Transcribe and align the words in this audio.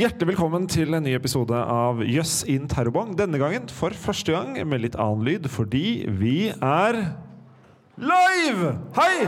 Hjertelig 0.00 0.30
velkommen 0.30 0.64
til 0.70 0.94
en 0.96 1.02
ny 1.04 1.10
episode 1.12 1.52
av 1.52 1.98
Jøss 2.08 2.38
in 2.48 2.64
terrorbong. 2.70 3.10
Denne 3.18 3.36
gangen 3.36 3.66
for 3.68 3.92
første 3.92 4.32
gang 4.32 4.54
med 4.64 4.80
litt 4.80 4.94
annen 4.96 5.26
lyd, 5.26 5.48
fordi 5.52 6.06
vi 6.16 6.36
er 6.48 6.96
live! 8.00 8.70
Hei! 8.96 9.26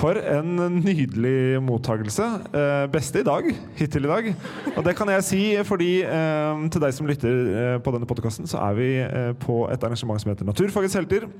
For 0.00 0.18
en 0.18 0.58
nydelig 0.80 1.62
mottakelse. 1.62 2.26
Eh, 2.50 2.90
beste 2.90 3.22
i 3.22 3.28
dag, 3.30 3.46
hittil 3.78 4.10
i 4.10 4.14
dag. 4.16 4.34
Og 4.74 4.82
det 4.88 4.98
kan 4.98 5.14
jeg 5.14 5.28
si 5.28 5.42
fordi 5.70 5.92
eh, 6.02 6.66
til 6.66 6.82
deg 6.88 6.98
som 6.98 7.14
lytter 7.14 7.54
eh, 7.54 7.78
på 7.78 7.94
denne 7.94 8.10
podkasten, 8.10 8.50
så 8.50 8.58
er 8.66 8.78
vi 8.80 8.92
eh, 9.06 9.32
på 9.46 9.68
et 9.70 9.86
arrangement 9.86 10.18
som 10.18 10.34
heter 10.34 10.50
Naturfagets 10.50 10.98
helter. 10.98 11.30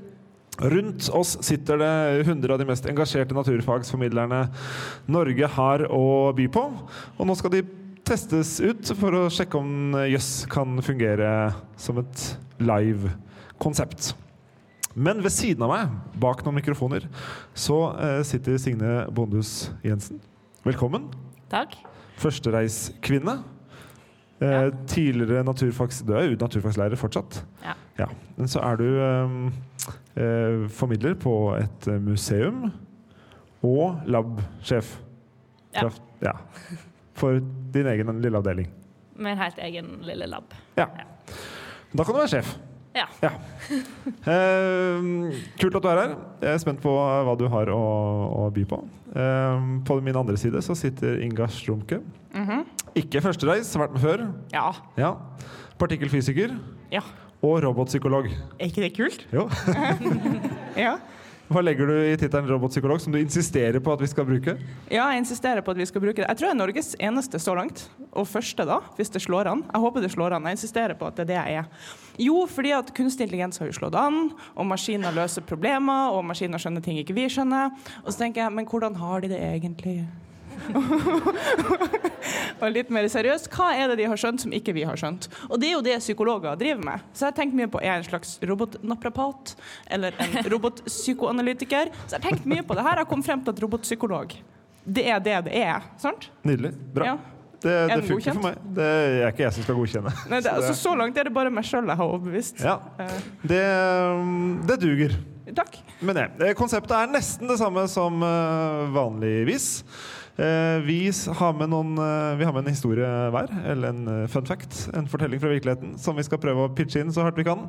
Rundt 0.61 1.07
oss 1.09 1.37
sitter 1.41 1.79
det 1.81 1.93
100 2.27 2.53
av 2.53 2.59
de 2.61 2.65
mest 2.69 2.85
engasjerte 2.85 3.33
naturfagsformidlerne 3.35 4.43
Norge 5.11 5.47
har 5.55 5.85
å 5.89 6.03
by 6.37 6.45
på. 6.53 6.65
Og 7.17 7.25
nå 7.27 7.35
skal 7.39 7.55
de 7.55 7.63
testes 8.05 8.59
ut 8.61 8.91
for 8.99 9.15
å 9.17 9.23
sjekke 9.33 9.57
om 9.57 9.95
jøss 10.11 10.43
kan 10.51 10.77
fungere 10.85 11.31
som 11.79 11.97
et 12.03 12.25
live 12.61 13.15
konsept. 13.63 14.11
Men 14.93 15.23
ved 15.25 15.33
siden 15.33 15.65
av 15.65 15.71
meg, 15.73 15.93
bak 16.21 16.43
noen 16.45 16.59
mikrofoner, 16.59 17.07
så 17.57 17.79
eh, 17.97 18.19
sitter 18.27 18.59
Signe 18.61 19.07
Bondhus 19.09 19.71
Jensen. 19.81 20.19
Velkommen. 20.67 21.07
Takk. 21.49 21.79
Førstereiskvinne. 22.21 23.39
Eh, 24.37 24.51
Ja. 24.53 24.67
Tidligere 24.91 25.41
naturfags... 25.47 26.01
Du 26.05 26.13
er 26.13 26.27
jo 26.27 26.37
naturfagslærer 26.37 26.99
fortsatt. 26.99 27.41
Ja. 27.63 27.73
Ja. 27.99 28.07
Men 28.37 28.49
så 28.49 28.61
er 28.65 28.79
du 28.79 28.85
eh, 28.89 29.35
eh, 30.17 30.63
formidler 30.73 31.15
på 31.19 31.33
et 31.59 31.87
eh, 31.91 31.99
museum 32.01 32.67
og 33.63 34.01
lab-sjef. 34.09 34.97
Ja. 35.75 35.87
Ja. 36.23 36.33
For 37.17 37.39
din 37.73 37.87
egen 37.93 38.21
lille 38.21 38.37
avdeling. 38.37 38.69
Med 39.15 39.35
en 39.35 39.43
helt 39.43 39.59
egen 39.61 39.97
lille 40.05 40.27
lab. 40.27 40.53
Ja. 40.77 40.87
Da 41.93 42.03
kan 42.03 42.13
du 42.15 42.19
være 42.23 42.31
sjef. 42.37 42.55
Ja. 42.97 43.07
Ja. 43.23 43.33
Eh, 44.23 44.99
kult 45.59 45.75
at 45.75 45.83
du 45.83 45.87
er 45.91 45.99
her. 45.99 46.11
Jeg 46.43 46.53
er 46.53 46.59
spent 46.61 46.79
på 46.83 46.91
hva 46.93 47.33
du 47.39 47.43
har 47.51 47.67
å, 47.73 47.79
å 48.43 48.45
by 48.55 48.63
på. 48.69 48.77
Eh, 49.11 49.65
på 49.87 49.97
min 50.05 50.15
andre 50.19 50.37
side 50.39 50.61
så 50.63 50.75
sitter 50.77 51.19
Inga 51.25 51.47
Strumke. 51.51 51.99
Ikke 52.95 53.21
førstereis, 53.23 53.71
vært 53.79 53.95
med 53.95 54.03
før. 54.03 54.23
Ja. 54.53 54.69
Ja. 54.99 55.11
Partikkelfysiker 55.81 56.53
ja. 56.93 57.01
Og 57.43 57.59
robotpsykolog. 57.65 58.29
Er 58.57 58.69
ikke 58.69 58.85
det 58.87 58.93
kult? 58.97 59.27
Jo. 59.33 59.49
Ja. 60.79 60.95
Hva 61.53 61.61
legger 61.61 61.85
du 61.85 61.93
i 62.07 62.13
tittelen 62.17 62.47
robotpsykolog, 62.49 62.97
som 63.03 63.13
du 63.13 63.19
insisterer 63.19 63.77
på 63.83 63.91
at 63.93 64.01
vi 64.01 64.07
skal 64.09 64.25
bruke? 64.25 64.55
ja, 64.89 65.03
jeg 65.11 65.19
insisterer 65.21 65.61
på 65.61 65.73
at 65.75 65.77
vi 65.77 65.85
skal 65.85 66.01
bruke 66.01 66.21
det. 66.23 66.25
Jeg 66.25 66.39
tror 66.39 66.47
jeg 66.47 66.55
er 66.55 66.57
Norges 66.57 66.89
eneste 67.03 67.37
så 67.43 67.53
langt. 67.53 67.83
Og 68.15 68.25
første, 68.31 68.65
da, 68.65 68.79
hvis 68.97 69.11
det 69.13 69.21
slår 69.21 69.51
an. 69.51 69.61
Jeg 69.67 69.83
håper 69.83 70.01
det 70.01 70.09
slår 70.15 70.37
an. 70.37 70.47
Jeg 70.49 70.57
insisterer 70.57 70.95
på 70.97 71.05
at 71.05 71.19
det 71.19 71.27
er 71.27 71.29
det 71.33 71.37
jeg 71.37 71.59
er. 71.59 71.93
Jo, 72.23 72.39
fordi 72.49 72.71
at 72.73 72.89
kunstig 72.95 73.27
intelligens 73.27 73.61
har 73.61 73.69
jo 73.69 73.75
slått 73.75 73.99
an, 73.99 74.31
og 74.55 74.69
maskiner 74.71 75.13
løser 75.13 75.45
problemer, 75.45 76.15
og 76.15 76.23
maskiner 76.31 76.61
skjønner 76.63 76.81
ting 76.85 76.97
ikke 77.03 77.17
vi 77.19 77.27
skjønner. 77.29 77.75
Og 78.01 78.09
så 78.13 78.23
tenker 78.23 78.45
jeg, 78.45 78.55
men 78.55 78.69
hvordan 78.69 78.97
har 79.03 79.21
de 79.21 79.33
det 79.35 79.43
egentlig? 79.51 79.99
og 82.61 82.67
litt 82.73 82.91
mer 82.93 83.07
seriøst, 83.11 83.49
hva 83.53 83.71
er 83.75 83.91
det 83.91 83.99
de 84.01 84.07
har 84.11 84.19
skjønt 84.19 84.43
som 84.45 84.53
ikke 84.55 84.75
vi 84.77 84.85
har 84.87 84.97
skjønt? 84.99 85.27
Og 85.49 85.59
det 85.61 85.67
er 85.71 85.75
jo 85.77 85.83
det 85.85 85.97
psykologer 86.03 86.57
driver 86.59 86.83
med. 86.87 86.97
Så 87.13 87.25
jeg 87.25 87.31
har 87.33 87.37
tenkt 87.41 87.57
mye 87.59 87.69
på 87.71 87.81
er 87.81 87.89
jeg 87.91 88.03
en 88.03 88.09
slags 88.11 88.29
robotnaprapat 88.43 89.55
eller 89.97 90.17
en 90.23 90.39
robotpsykoanalytiker. 90.55 91.91
Så 92.05 92.15
jeg 92.15 92.19
har 92.21 92.27
tenkt 92.29 92.47
mye 92.49 92.63
på 92.65 92.77
det 92.77 92.85
her. 92.85 92.97
Jeg 92.97 93.05
har 93.05 93.11
kommet 93.11 93.27
frem 93.29 93.43
til 93.45 93.55
at 93.55 93.61
robotpsykolog, 93.65 94.27
det 94.83 95.05
er 95.09 95.21
det 95.23 95.37
det 95.49 95.61
er. 95.63 95.85
Sant? 96.01 96.29
Nydelig. 96.47 96.73
Bra. 96.95 97.13
Ja. 97.13 97.17
Det, 97.63 97.73
det 97.87 98.01
funker 98.09 98.33
for 98.35 98.43
meg. 98.43 98.63
Det 98.75 98.87
er 98.91 99.29
ikke 99.29 99.45
jeg 99.45 99.55
som 99.55 99.63
skal 99.63 99.77
godkjenne. 99.77 100.11
Nei, 100.31 100.39
det, 100.43 100.49
Så 100.49 100.55
altså, 100.57 100.73
så 100.81 100.95
langt 100.99 101.19
er 101.21 101.29
det 101.29 101.35
bare 101.35 101.51
meg 101.53 101.63
sjøl 101.67 101.87
jeg 101.87 101.95
har 102.01 102.09
overbevist. 102.11 102.59
Ja, 102.63 102.73
Eh, 102.99 103.13
det, 103.47 103.61
det 104.67 104.75
duger. 104.81 105.13
takk. 105.55 105.77
Men 106.03 106.17
det, 106.17 106.25
eh, 106.43 106.51
konseptet 106.59 106.91
er 106.97 107.07
nesten 107.13 107.47
det 107.47 107.55
samme 107.61 107.85
som 107.91 108.19
eh, 108.27 108.81
vanligvis. 108.95 109.69
Eh, 110.33 110.79
vi 110.81 111.11
har 111.37 111.51
med 111.53 111.69
noen 111.69 111.91
eh, 112.01 112.35
Vi 112.39 112.45
har 112.47 112.53
med 112.55 112.63
en 112.65 112.73
historie 112.73 113.05
hver, 113.05 113.51
eller 113.69 113.91
en 113.93 114.07
eh, 114.09 114.29
fun 114.33 114.47
fact, 114.49 114.87
en 114.97 115.05
fortelling 115.05 115.37
fra 115.37 115.51
virkeligheten, 115.51 115.91
som 116.01 116.17
vi 116.17 116.25
skal 116.25 116.41
prøve 116.41 116.63
å 116.65 116.71
pitche 116.73 117.03
inn 117.03 117.13
så 117.13 117.21
hardt 117.21 117.37
vi 117.37 117.45
kan. 117.45 117.67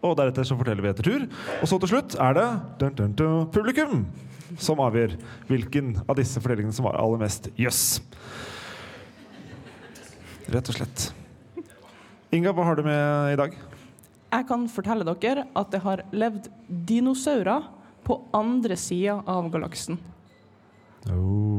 Og 0.00 0.14
deretter 0.16 0.46
så 0.46 0.54
forteller 0.56 0.86
vi 0.86 0.92
etter 0.92 1.08
tur. 1.08 1.24
Og 1.58 1.66
så 1.66 1.80
til 1.82 1.90
slutt 1.90 2.14
er 2.14 2.36
det 2.38 2.46
dun, 2.78 2.94
dun, 2.94 3.16
dun, 3.18 3.48
publikum 3.50 4.04
som 4.58 4.78
avgjør 4.82 5.16
hvilken 5.50 5.96
av 6.06 6.14
disse 6.18 6.38
fortellingene 6.38 6.74
som 6.74 6.86
var 6.86 6.98
aller 7.00 7.24
mest 7.24 7.50
jøss. 7.58 7.82
Rett 10.50 10.70
og 10.70 10.78
slett. 10.78 11.10
Inga, 12.30 12.54
hva 12.54 12.70
har 12.70 12.78
du 12.78 12.86
med 12.86 13.34
i 13.34 13.38
dag? 13.42 13.58
Jeg 14.30 14.46
kan 14.46 14.70
fortelle 14.70 15.18
dere 15.26 15.48
at 15.58 15.74
det 15.74 15.82
har 15.82 16.06
levd 16.14 16.46
dinosaurer 16.86 17.66
på 18.06 18.22
andre 18.34 18.78
sida 18.78 19.18
av 19.26 19.50
galaksen. 19.50 19.98
Oh. 21.10 21.49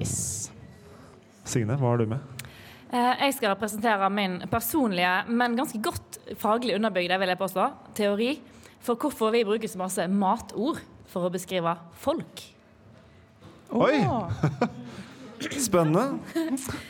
Yes. 0.00 0.50
Signe, 1.44 1.76
hva 1.78 1.92
har 1.92 2.00
du 2.00 2.08
med? 2.10 2.18
Eh, 2.94 3.26
Jeg 3.26 3.34
skal 3.38 3.56
presentere 3.58 4.08
min 4.10 4.40
personlige, 4.50 5.12
men 5.28 5.56
ganske 5.56 5.80
godt 5.82 6.18
faglig 6.40 6.76
underbygde 6.76 7.18
vil 7.20 7.32
jeg 7.32 7.40
påstå, 7.40 7.68
teori 7.94 8.32
for 8.84 9.00
hvorfor 9.00 9.32
vi 9.32 9.44
bruker 9.44 9.68
så 9.70 9.80
masse 9.80 10.04
matord 10.08 10.80
for 11.08 11.26
å 11.26 11.32
beskrive 11.32 11.76
folk. 12.00 12.42
Oi! 13.74 13.96
Spennende. 15.60 16.20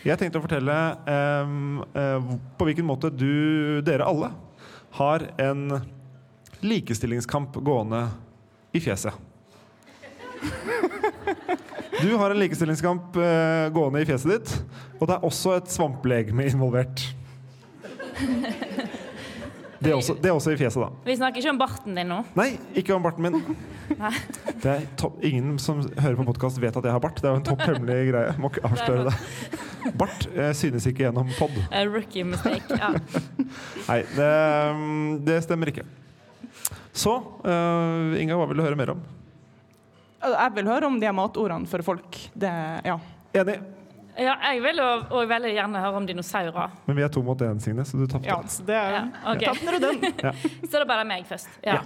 Jeg 0.04 0.18
tenkte 0.20 0.38
å 0.38 0.44
fortelle 0.44 0.74
um, 1.42 1.80
uh, 1.96 2.34
på 2.58 2.68
hvilken 2.68 2.86
måte 2.86 3.10
du, 3.10 3.80
dere 3.86 4.06
alle, 4.06 4.30
har 4.98 5.24
en 5.42 5.80
likestillingskamp 6.62 7.56
gående 7.66 8.04
i 8.74 8.82
fjeset. 8.84 9.14
Du 12.04 12.14
har 12.20 12.30
en 12.30 12.38
likestillingskamp 12.38 13.16
uh, 13.16 13.72
gående 13.72 14.02
i 14.02 14.04
fjeset 14.04 14.28
ditt, 14.28 14.50
og 14.98 15.08
det 15.08 15.14
er 15.14 15.22
også 15.24 15.54
et 15.56 15.70
svamplegeme 15.72 16.44
involvert. 16.50 17.00
Det 19.80 19.90
er, 19.90 19.96
også, 19.96 20.14
det 20.20 20.28
er 20.28 20.36
også 20.36 20.52
i 20.52 20.58
fjeset, 20.60 20.80
da. 20.80 20.90
Vi 21.04 21.16
snakker 21.16 21.40
ikke 21.40 21.54
om 21.54 21.62
barten 21.62 21.96
din 21.96 22.08
nå. 22.12 22.18
Nei, 22.36 22.46
ikke 22.76 22.92
om 22.92 23.04
barten 23.04 23.24
min. 23.24 23.56
Det 24.60 24.70
er 24.74 24.84
topp, 25.00 25.18
ingen 25.24 25.58
som 25.60 25.80
hører 25.96 26.16
på 26.20 26.28
podkast, 26.28 26.60
vet 26.60 26.76
at 26.76 26.88
jeg 26.88 26.92
har 26.92 27.02
bart. 27.04 27.20
Det 27.20 27.28
er 27.28 27.34
jo 27.34 27.40
en 27.40 27.48
topp 27.48 27.64
hemmelig 27.64 27.98
greie. 28.10 28.36
Må 28.40 28.52
ikke 28.52 28.68
avsløre 28.68 29.08
det. 29.08 29.16
Bart 30.00 30.28
synes 30.60 30.88
ikke 30.88 31.06
gjennom 31.06 31.32
pod. 31.40 31.56
A 31.72 31.84
rookie 31.88 32.24
mistake. 32.28 32.80
Ja. 32.80 32.94
Nei, 33.88 34.00
det, 34.12 34.30
mm, 34.76 35.10
det 35.24 35.42
stemmer 35.48 35.72
ikke. 35.72 35.88
Så 36.96 37.16
uh, 37.44 38.16
Inga, 38.20 38.36
hva 38.36 38.48
vil 38.52 38.60
du 38.60 38.68
høre 38.68 38.80
mer 38.80 38.96
om? 38.96 39.04
Jeg 40.24 40.52
vil 40.56 40.68
høre 40.70 40.88
om 40.88 41.00
de 41.00 41.08
er 41.08 41.16
matordene 41.16 41.68
for 41.68 41.84
folk. 41.84 42.18
Det, 42.34 42.50
ja. 42.86 42.98
Enig. 43.34 43.56
ja, 44.14 44.34
jeg 44.46 44.60
vil 44.62 44.78
jo 44.78 44.86
og 45.18 45.28
veldig 45.28 45.50
gjerne 45.56 45.80
høre 45.82 45.98
om 45.98 46.06
dinosaurer. 46.06 46.76
Men 46.86 46.98
vi 46.98 47.04
er 47.04 47.10
to 47.12 47.22
mot 47.26 47.40
én, 47.44 47.60
Signe, 47.62 47.84
så 47.84 47.98
du 47.98 48.06
tapte. 48.06 48.28
ja 48.30 48.38
så 48.48 48.64
det 48.66 48.78
Ja, 48.78 49.02
okay. 49.32 49.48
ja. 49.48 49.54
du 49.74 49.86
den? 49.86 50.36
Så 50.70 50.80
er 50.80 50.86
bare 50.88 51.06
meg 51.08 51.26
først. 51.26 51.50
Ja. 51.64 51.80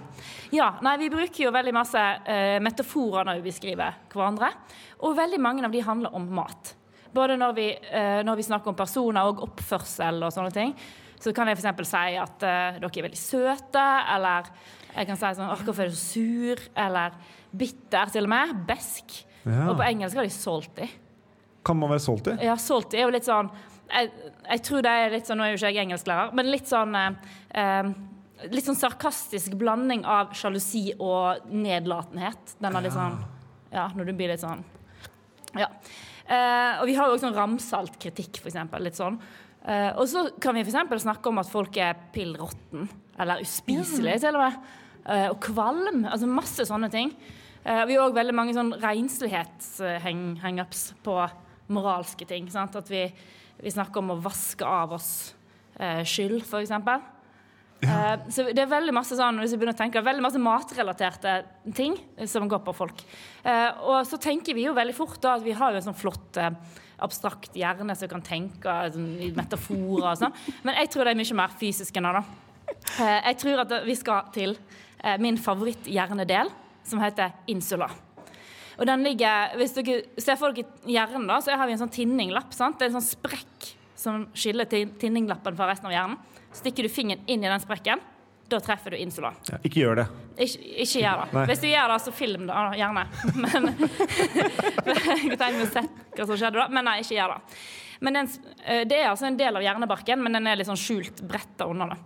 ja, 0.53 0.69
nei, 0.85 0.97
Vi 1.03 1.11
bruker 1.15 1.45
jo 1.47 1.55
veldig 1.55 1.75
masse 1.75 1.99
uh, 2.29 2.59
metaforer 2.63 3.27
når 3.29 3.41
vi 3.41 3.49
beskriver 3.49 3.97
hverandre. 4.13 4.53
Og 5.01 5.17
veldig 5.17 5.41
mange 5.41 5.65
av 5.65 5.73
de 5.73 5.83
handler 5.83 6.15
om 6.15 6.29
mat. 6.39 6.75
Både 7.15 7.39
når 7.41 7.55
vi, 7.57 7.69
uh, 7.91 8.21
når 8.29 8.37
vi 8.37 8.49
snakker 8.51 8.75
om 8.75 8.79
personer 8.79 9.33
og 9.33 9.43
oppførsel 9.49 10.23
og 10.23 10.35
sånne 10.35 10.53
ting. 10.55 10.77
Så 11.19 11.33
kan 11.35 11.49
jeg 11.51 11.59
f.eks. 11.59 11.89
si 11.89 12.19
at 12.21 12.45
uh, 12.45 12.77
dere 12.79 12.93
er 12.93 13.09
veldig 13.09 13.19
søte, 13.19 13.87
eller 14.15 14.53
jeg 14.95 15.09
kan 15.09 15.19
si 15.19 15.35
sånn 15.37 15.51
hvorfor 15.51 15.85
er 15.85 15.91
du 15.91 15.97
så 15.97 16.05
sur? 16.13 16.63
Eller 16.79 17.17
bitter, 17.53 18.13
til 18.13 18.29
og 18.29 18.33
med. 18.33 18.55
Besk. 18.69 19.19
Ja. 19.45 19.71
Og 19.71 19.79
på 19.79 19.87
engelsk 19.87 20.19
har 20.19 20.29
de 20.29 20.35
salty. 20.35 20.89
Kan 21.65 21.79
man 21.81 21.93
være 21.93 22.05
salty? 22.05 22.37
Ja, 22.45 22.57
salty 22.61 22.99
er 22.99 23.09
jo 23.09 23.15
litt 23.15 23.29
sånn 23.29 23.51
jeg, 23.89 24.11
jeg 24.45 24.63
tror 24.67 24.85
det 24.85 24.93
er 24.93 25.15
litt 25.15 25.29
sånn, 25.29 25.41
Nå 25.41 25.47
er 25.47 25.55
jo 25.55 25.59
ikke 25.59 25.71
jeg 25.73 25.87
engelsklærer, 25.87 26.33
men 26.37 26.51
litt 26.53 26.69
sånn 26.69 26.97
eh, 26.99 27.35
eh, 27.57 27.91
Litt 28.53 28.69
sånn 28.69 28.79
sarkastisk 28.79 29.57
blanding 29.59 30.05
av 30.07 30.31
sjalusi 30.39 30.93
og 31.03 31.49
nedlatenhet. 31.51 32.53
Den 32.63 32.77
er 32.77 32.85
litt 32.85 32.95
sånn 32.95 33.17
Ja, 33.73 33.89
når 33.97 34.11
du 34.11 34.13
blir 34.19 34.31
litt 34.31 34.45
sånn 34.45 34.63
Ja. 35.59 35.71
Eh, 36.29 36.79
og 36.79 36.85
vi 36.87 36.95
har 36.99 37.09
jo 37.09 37.17
også 37.17 37.27
sånn 37.27 37.39
ramsalt 37.39 37.97
kritikk, 38.01 38.43
for 38.43 38.51
eksempel. 38.51 38.85
Litt 38.85 38.99
sånn. 38.99 39.17
Eh, 39.65 39.91
og 39.97 40.05
så 40.11 40.27
kan 40.39 40.55
vi 40.55 40.63
for 40.67 40.75
eksempel 40.75 41.01
snakke 41.01 41.31
om 41.31 41.41
at 41.41 41.49
folk 41.51 41.77
er 41.81 41.97
pill 42.13 42.35
råtten, 42.39 42.85
eller 43.19 43.41
uspiselige 43.43 44.21
til 44.27 44.37
og 44.37 44.45
med. 44.45 44.69
Eh, 45.09 45.31
og 45.33 45.39
kvalm. 45.41 46.05
Altså 46.05 46.29
masse 46.29 46.67
sånne 46.69 46.91
ting. 46.93 47.15
Eh, 47.65 47.85
vi 47.89 47.97
har 47.97 48.05
òg 48.05 48.17
veldig 48.17 48.35
mange 48.37 48.55
sånn 48.57 48.75
renslighets-hangups 48.83 50.83
på 51.05 51.15
moralske 51.73 52.25
ting. 52.29 52.49
Sant? 52.53 52.77
At 52.77 52.91
vi, 52.93 53.07
vi 53.63 53.71
snakker 53.73 54.03
om 54.03 54.13
å 54.15 54.23
vaske 54.25 54.65
av 54.69 54.93
oss 54.99 55.11
eh, 55.81 56.03
skyld, 56.05 56.43
f.eks. 56.45 56.73
Eh, 57.79 58.15
så 58.35 58.49
det 58.51 58.63
er 58.65 58.71
veldig 58.71 58.93
masse 58.97 59.17
sånn, 59.17 59.39
hvis 59.41 59.53
vi 59.55 59.59
begynner 59.61 59.77
å 59.77 59.81
tenke, 59.81 60.05
veldig 60.05 60.25
masse 60.25 60.41
matrelaterte 60.43 61.33
ting 61.77 61.95
som 62.29 62.49
går 62.51 62.61
på 62.67 62.73
folk. 62.77 62.99
Eh, 63.45 63.71
og 63.89 63.99
så 64.09 64.17
tenker 64.21 64.53
vi 64.59 64.67
jo 64.67 64.77
veldig 64.77 64.97
fort 64.97 65.21
da 65.25 65.29
at 65.39 65.47
vi 65.47 65.57
har 65.57 65.69
jo 65.73 65.81
en 65.81 65.89
sånn 65.89 66.03
flott 66.03 66.33
abstrakt 66.99 67.53
hjerne 67.57 67.95
som 67.95 68.11
kan 68.11 68.25
tenke 68.27 68.75
sånn, 68.93 69.13
i 69.23 69.31
metaforer 69.37 70.11
og 70.11 70.21
sånn. 70.21 70.35
Men 70.67 70.73
jeg 70.83 70.89
tror 70.93 71.03
det 71.07 71.13
er 71.15 71.23
mye 71.23 71.39
mer 71.39 71.51
fysisk 71.61 71.93
enn 71.97 72.11
det. 72.11 72.15
da. 72.19 72.48
Eh, 72.99 73.21
jeg 73.31 73.39
tror 73.43 73.63
at 73.65 73.73
vi 73.87 73.95
skal 73.99 74.29
til 74.35 74.57
eh, 75.05 75.17
min 75.23 75.39
favoritthjernedel, 75.39 76.51
som 76.89 77.01
heter 77.03 77.35
insula. 77.53 77.89
Og 78.79 78.87
den 78.87 79.03
ligger, 79.03 79.57
Hvis 79.59 79.75
dere 79.75 80.03
ser 80.23 80.37
for 80.39 80.55
dere 80.55 80.67
hjernen, 80.87 81.27
da, 81.27 81.41
så 81.43 81.57
har 81.59 81.67
vi 81.67 81.75
en 81.75 81.81
sånn 81.83 81.91
tinninglapp. 81.93 82.53
sant? 82.55 82.79
Det 82.79 82.87
er 82.87 82.93
en 82.95 83.01
sånn 83.01 83.11
sprekk 83.11 83.73
som 83.99 84.29
skiller 84.39 84.65
tin- 84.71 84.93
tinninglappen 84.99 85.57
fra 85.59 85.67
resten 85.67 85.91
av 85.91 85.93
hjernen. 85.93 86.19
Stikker 86.55 86.87
du 86.87 86.89
fingeren 86.89 87.25
inn 87.27 87.43
i 87.45 87.49
den 87.51 87.61
sprekken, 87.61 88.01
da 88.49 88.61
treffer 88.65 88.95
du 88.95 88.97
insula. 88.97 89.35
Ja, 89.51 89.59
ikke 89.67 89.83
gjør 89.83 89.99
det. 90.01 90.05
Ikke, 90.39 90.61
ikke 90.87 91.03
gjør 91.03 91.19
det. 91.21 91.33
Nei. 91.35 91.43
Hvis 91.51 91.61
du 91.61 91.67
gjør 91.69 91.91
det, 91.93 91.99
så 92.07 92.13
film 92.17 92.47
det 92.47 92.55
da, 92.55 92.63
gjerne. 92.79 93.03
Men 93.45 93.67
Jeg 94.87 95.39
tenker 95.39 95.65
å 95.67 95.69
se 95.73 95.83
hva 95.83 96.27
som 96.31 96.39
skjedde 96.39 96.57
da, 96.63 96.69
men 96.73 96.87
nei, 96.89 96.97
ikke 97.03 97.15
gjør 97.19 97.35
det. 97.35 97.59
Men 98.01 98.17
den, 98.21 98.31
eh, 98.65 98.85
det 98.89 99.01
er 99.03 99.11
altså 99.11 99.27
en 99.29 99.37
del 99.39 99.59
av 99.59 99.63
hjernebarken, 99.67 100.23
men 100.23 100.33
den 100.39 100.47
er 100.47 100.57
litt 100.61 100.69
sånn 100.71 100.79
skjult 100.79 101.21
bretta 101.29 101.67
under 101.69 101.93
det. 101.93 101.99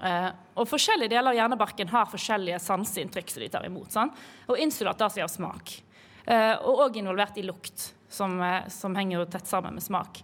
Eh, 0.00 0.28
og 0.56 0.68
forskjellige 0.68 1.12
deler 1.12 1.32
av 1.32 1.36
hjernebarken 1.36 1.90
har 1.92 2.08
forskjellige 2.08 2.60
sanseinntrykk 2.64 3.32
som 3.32 3.42
de 3.44 3.48
tar 3.52 3.66
imot. 3.68 3.90
sant? 3.92 4.16
Og 4.48 4.58
insulat 4.58 4.98
tar 4.98 5.10
seg 5.12 5.24
av 5.24 5.32
smak. 5.32 5.82
Eh, 6.24 6.54
og 6.64 6.86
òg 6.86 6.96
involvert 6.96 7.36
i 7.38 7.42
lukt, 7.42 7.92
som, 8.08 8.40
eh, 8.40 8.68
som 8.68 8.94
henger 8.94 9.18
jo 9.18 9.24
tett 9.26 9.46
sammen 9.46 9.74
med 9.74 9.82
smak. 9.82 10.22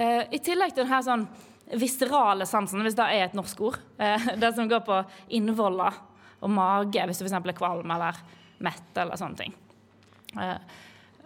I 0.00 0.38
tillegg 0.38 0.72
til 0.72 0.86
denne 0.86 1.02
sånn 1.02 1.28
viscerale 1.76 2.46
sansen, 2.46 2.80
hvis 2.80 2.94
det 2.94 3.04
er 3.04 3.24
et 3.24 3.34
norsk 3.34 3.60
ord, 3.60 3.78
det 3.98 4.54
som 4.54 4.68
går 4.68 4.80
på 4.86 5.04
innvoller 5.28 5.92
og 6.40 6.48
mage, 6.48 7.02
hvis 7.04 7.18
du 7.18 7.24
f.eks. 7.26 7.32
er 7.32 7.52
kvalm 7.52 7.90
eller 7.90 8.14
mett 8.60 8.96
eller 8.96 9.16
sånne 9.16 9.36
ting. 9.36 9.52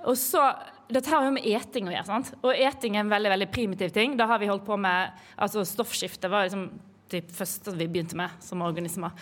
Og 0.06 0.16
så, 0.18 0.56
Dette 0.88 1.10
har 1.10 1.24
jo 1.24 1.36
med 1.36 1.44
eting 1.44 1.86
å 1.86 1.92
gjøre. 1.92 2.06
sant? 2.06 2.32
Og 2.42 2.56
eting 2.56 2.96
er 2.96 3.04
en 3.04 3.12
veldig 3.12 3.30
veldig 3.30 3.50
primitiv 3.52 3.92
ting. 3.92 4.16
Da 4.16 4.26
har 4.26 4.38
vi 4.38 4.48
holdt 4.48 4.64
på 4.64 4.76
med, 4.80 5.12
altså 5.36 5.62
Stoffskifte 5.62 6.28
var 6.28 6.48
liksom 6.48 6.70
det 7.12 7.24
første 7.34 7.74
vi 7.76 7.88
begynte 7.90 8.16
med 8.18 8.32
som 8.42 8.62
organismer. 8.64 9.14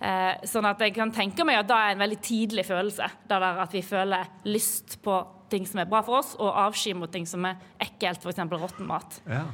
Eh, 0.00 0.46
sånn 0.48 0.68
at 0.68 0.80
jeg 0.80 0.94
kan 0.96 1.12
tenke 1.12 1.44
meg 1.44 1.60
at 1.60 1.68
da 1.68 1.78
er 1.84 1.94
en 1.94 2.02
veldig 2.02 2.20
tidlig 2.24 2.64
følelse. 2.68 3.08
Det 3.28 3.40
at 3.40 3.76
vi 3.76 3.82
føler 3.84 4.30
lyst 4.48 4.98
på 5.04 5.18
ting 5.50 5.66
som 5.66 5.82
er 5.82 5.90
bra 5.90 6.02
for 6.06 6.20
oss, 6.20 6.34
og 6.38 6.54
avsky 6.66 6.94
mot 6.96 7.10
ting 7.12 7.26
som 7.26 7.44
er 7.48 7.58
ekkelt, 7.82 8.22
f.eks. 8.22 8.44
råtten 8.52 8.88
mat. 8.88 9.20
Ja. 9.28 9.44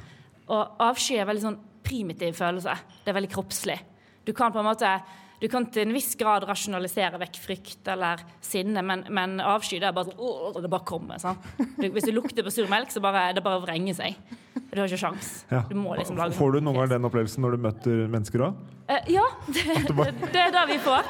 Og 0.52 0.82
avsky 0.86 1.16
er 1.16 1.24
en 1.24 1.30
veldig 1.32 1.46
sånn 1.46 1.60
primitiv 1.86 2.36
følelse. 2.38 2.74
Det 3.02 3.10
er 3.10 3.16
veldig 3.16 3.32
kroppslig. 3.32 3.78
Du 4.26 4.34
kan 4.36 4.52
på 4.52 4.60
en 4.60 4.68
måte 4.68 4.90
du 5.36 5.48
kan 5.52 5.66
til 5.68 5.84
en 5.84 5.92
viss 5.92 6.14
grad 6.16 6.46
rasjonalisere 6.48 7.18
vekk 7.20 7.38
frykt 7.42 7.88
eller 7.92 8.22
sinne, 8.44 8.80
men, 8.86 9.04
men 9.12 9.36
avsky 9.44 9.76
det 9.82 9.90
er 9.90 9.96
bare 9.96 10.08
sånn 10.08 10.22
åh, 10.24 10.56
det 10.64 10.70
bare 10.72 10.88
kommer. 10.88 11.20
Du, 11.76 11.84
hvis 11.92 12.08
du 12.08 12.14
lukter 12.14 12.46
på 12.46 12.54
sur 12.54 12.70
melk, 12.72 12.92
så 12.92 13.02
bare, 13.04 13.28
det 13.36 13.44
bare 13.44 13.60
vrenger 13.66 13.98
seg. 13.98 14.16
Du 14.76 14.82
har 14.82 14.90
ikke 14.90 15.00
sjans. 15.00 15.28
Ja. 15.48 15.62
Du 15.70 15.72
må 15.80 15.94
liksom 15.96 16.18
lage 16.20 16.36
Får 16.36 16.52
du 16.52 16.58
noen 16.60 16.76
gang 16.82 16.90
den 16.90 17.08
opplevelsen 17.08 17.40
når 17.40 17.56
du 17.56 17.62
møter 17.64 18.02
mennesker 18.12 18.42
òg? 18.44 18.58
Uh, 18.90 19.08
ja, 19.08 19.22
det, 19.48 19.64
det 20.34 20.42
er 20.42 20.52
det 20.52 20.64
vi 20.68 20.76
får. 20.84 21.08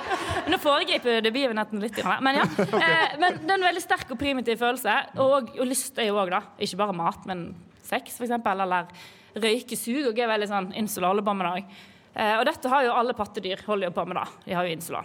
Nå 0.53 0.61
foregriper 0.63 1.19
det 1.25 1.33
begivenheten 1.35 1.83
litt. 1.83 1.99
Men 2.23 2.39
ja. 2.39 2.47
uh, 2.63 3.17
men 3.19 3.41
det 3.43 3.51
er 3.51 3.59
en 3.59 3.67
veldig 3.67 3.83
sterk 3.83 4.15
og 4.15 4.21
primitiv 4.21 4.63
følelse. 4.63 4.95
Og, 5.19 5.51
og 5.59 5.67
lyst 5.67 5.99
er 5.99 6.13
jo 6.13 6.21
òg, 6.23 6.31
da. 6.37 6.45
Ikke 6.63 6.79
bare 6.85 6.95
mat, 6.95 7.27
men 7.27 7.49
sex, 7.83 8.21
f.eks. 8.21 8.39
Eller 8.39 8.95
røykesug. 9.35 10.13
Og 10.13 10.23
er 10.23 10.31
veldig 10.31 10.51
sånn 10.55 10.71
insula 10.79 11.11
alle 11.11 11.27
på 11.27 11.35
med 11.35 11.49
det 11.49 11.55
òg. 11.59 11.77
Eh, 12.17 12.35
og 12.39 12.47
dette 12.49 12.71
har 12.73 12.87
jo 12.87 12.95
alle 12.97 13.19
pattedyr 13.19 13.67
holder 13.67 13.91
jo 13.91 13.97
på 13.99 14.07
med, 14.09 14.23
da. 14.23 14.45
De 14.47 14.57
har 14.57 14.69
jo 14.69 14.77
insula. 14.79 15.03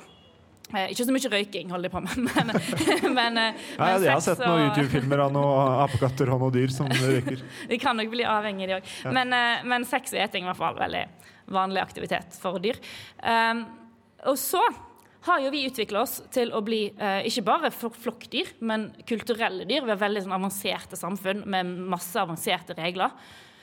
Eh, 0.72 0.92
ikke 0.94 1.08
så 1.08 1.16
mye 1.16 1.32
røyking 1.34 1.74
holder 1.74 1.90
de 1.90 1.94
på 1.94 2.04
med, 2.06 2.22
men, 2.28 2.54
men, 3.16 3.40
eh, 3.44 3.58
Nei, 3.78 3.90
men 3.90 4.06
jeg 4.08 4.14
har 4.14 4.24
sett 4.26 4.44
noen 4.46 4.70
YouTube-filmer 4.70 5.26
av 5.26 5.34
noen 5.36 5.82
apekatter 5.86 6.32
og 6.32 6.46
noen 6.46 6.56
dyr 6.56 6.74
som 6.74 6.92
røyker. 7.02 7.44
de 7.72 7.82
kan 7.82 8.00
nok 8.00 8.14
bli 8.14 8.28
avhengige, 8.28 8.70
de 8.70 8.80
òg. 8.80 8.94
Men, 9.18 9.36
eh, 9.36 9.66
men 9.68 9.88
sex 9.90 10.16
og 10.16 10.24
eting 10.24 10.46
er 10.46 10.50
i 10.50 10.54
hvert 10.54 10.62
fall 10.62 10.80
veldig 10.80 11.04
vanlig 11.52 11.84
aktivitet 11.84 12.38
for 12.40 12.62
dyr. 12.64 12.80
Um, 13.20 13.66
og 14.30 14.38
så 14.40 14.62
har 15.26 15.42
jo 15.44 15.52
vi 15.54 15.66
utvikla 15.68 16.02
oss 16.02 16.18
til 16.34 16.50
å 16.56 16.64
bli 16.66 16.82
eh, 16.98 17.28
ikke 17.30 17.44
bare 17.46 17.70
flokkdyr, 17.74 18.56
men 18.66 18.88
kulturelle 19.08 19.68
dyr. 19.70 19.86
Vi 19.86 19.94
har 19.94 20.02
veldig 20.02 20.24
sånn 20.26 20.38
avanserte 20.38 20.98
samfunn 20.98 21.44
med 21.50 21.70
masse 21.92 22.18
avanserte 22.18 22.74
regler. 22.78 23.14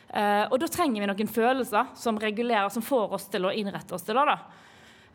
Eh, 0.09 0.45
og 0.47 0.59
da 0.63 0.69
trenger 0.71 1.03
vi 1.03 1.11
noen 1.11 1.33
følelser 1.33 1.91
som 1.99 2.21
regulerer, 2.21 2.71
som 2.71 2.85
får 2.85 3.19
oss 3.19 3.27
til 3.33 3.49
å 3.49 3.53
innrette 3.55 3.97
oss 3.97 4.07
til 4.07 4.15
det. 4.21 4.27
da. 4.31 4.39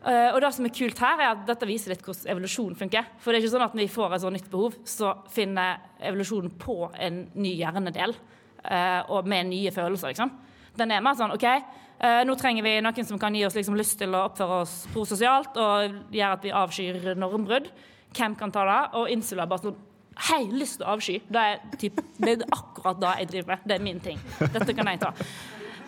Eh, 0.04 0.34
og 0.34 0.40
det 0.44 0.50
som 0.52 0.66
er 0.68 0.74
kult 0.76 0.98
her, 1.00 1.20
er 1.20 1.30
at 1.32 1.44
dette 1.48 1.68
viser 1.68 1.94
litt 1.94 2.02
hvordan 2.04 2.32
evolusjon 2.34 2.76
funker. 2.76 3.06
For 3.22 3.32
det 3.32 3.38
er 3.38 3.46
ikke 3.46 3.54
sånn 3.54 3.64
at 3.64 3.76
når 3.76 3.86
vi 3.86 3.94
får 3.94 4.16
et 4.16 4.24
sånt 4.24 4.36
nytt 4.36 4.50
behov, 4.52 4.76
så 4.88 5.14
finner 5.32 5.80
evolusjonen 6.04 6.52
på 6.60 6.76
en 6.92 7.22
ny 7.40 7.54
hjernedel 7.62 8.12
eh, 8.12 9.00
og 9.08 9.30
med 9.30 9.48
nye 9.48 9.72
følelser, 9.72 10.12
liksom. 10.12 10.34
Den 10.76 10.92
er 10.92 11.04
mer 11.04 11.16
sånn 11.16 11.32
OK, 11.32 11.46
eh, 11.48 12.20
nå 12.26 12.36
trenger 12.36 12.66
vi 12.66 12.76
noen 12.84 13.08
som 13.08 13.20
kan 13.22 13.34
gi 13.36 13.46
oss 13.46 13.56
liksom 13.56 13.78
lyst 13.78 13.96
til 14.02 14.12
å 14.12 14.26
oppføre 14.28 14.60
oss 14.66 14.76
prososialt 14.92 15.56
og 15.56 15.98
gjøre 16.12 16.36
at 16.36 16.44
vi 16.44 16.54
avskyr 16.60 17.12
normbrudd. 17.16 17.72
Hvem 18.14 18.36
kan 18.38 18.52
ta 18.52 18.68
det? 18.68 18.80
Og 19.00 19.10
insula 19.14 19.48
bare 19.48 19.70
sånn 19.70 19.82
Hei, 20.28 20.44
lyst 20.46 20.76
til 20.78 20.86
å 20.86 20.92
avsky. 20.92 21.16
Det 21.26 21.40
er, 21.42 21.62
typ, 21.74 21.96
det 22.22 22.36
er 22.36 22.44
akkurat 22.54 23.00
det 23.02 23.14
jeg 23.18 23.30
driver 23.32 23.48
med. 23.50 23.64
Det 23.66 23.74
er 23.74 23.82
min 23.82 23.96
ting. 23.98 24.20
Dette 24.38 24.76
kan 24.78 24.86
jeg 24.86 25.00
ta. 25.02 25.08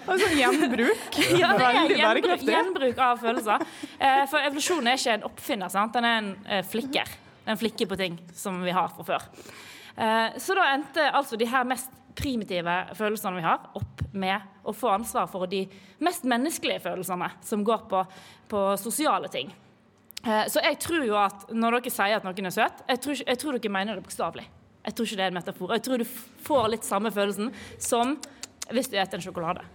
Altså 0.07 0.31
gjenbruk. 0.37 1.19
Ja, 1.41 1.53
det 1.59 1.67
er 1.67 1.93
gjenbruk, 1.99 2.43
gjenbruk 2.47 3.03
av 3.03 3.21
følelser. 3.21 3.65
Eh, 3.99 4.25
for 4.31 4.47
evolusjon 4.47 4.87
er 4.87 4.99
ikke 4.99 5.15
en 5.17 5.27
oppfinner, 5.29 5.73
sant? 5.73 5.95
den 5.97 6.07
er 6.07 6.19
en 6.21 6.33
eh, 6.47 6.65
flikker. 6.67 7.11
En 7.47 7.59
flikker 7.59 7.91
på 7.91 7.99
ting 7.99 8.19
som 8.35 8.61
vi 8.65 8.75
har 8.75 8.91
fra 8.95 9.07
før. 9.07 9.27
Eh, 9.97 10.39
så 10.43 10.57
da 10.59 10.71
endte 10.75 11.07
altså 11.11 11.39
de 11.39 11.49
her 11.51 11.67
mest 11.69 11.93
primitive 12.17 12.75
følelsene 12.97 13.41
vi 13.41 13.45
har, 13.45 13.69
opp 13.77 14.03
med 14.17 14.65
å 14.65 14.73
få 14.73 14.95
ansvar 14.95 15.29
for 15.29 15.49
de 15.51 15.67
mest 16.03 16.25
menneskelige 16.29 16.85
følelsene, 16.87 17.29
som 17.45 17.65
går 17.67 17.87
på, 17.91 18.03
på 18.49 18.67
sosiale 18.81 19.29
ting. 19.33 19.53
Så 20.27 20.59
jeg 20.65 20.79
tror 20.83 21.05
jo 21.07 21.15
at 21.21 21.45
når 21.55 21.77
dere 21.77 21.91
sier 21.93 22.17
at 22.17 22.25
noen 22.27 22.49
er 22.49 22.55
søt, 22.55 22.81
jeg 22.89 23.03
tror, 23.05 23.21
jeg 23.21 23.39
tror 23.39 23.59
dere 23.59 23.71
mener 23.71 23.99
det 23.99 24.03
bokstavelig. 24.09 24.47
Jeg 24.87 24.97
tror 24.97 25.07
ikke 25.07 25.19
det 25.21 25.27
er 25.27 25.31
en 25.31 25.37
metafor. 25.37 25.75
Jeg 25.77 25.85
tror 25.87 26.01
du 26.03 26.07
får 26.49 26.71
litt 26.73 26.89
samme 26.89 27.13
følelsen 27.15 27.53
som 27.83 28.17
hvis 28.71 28.89
du 28.89 28.97
spiser 28.97 29.19
en 29.19 29.25
sjokolade. 29.25 29.67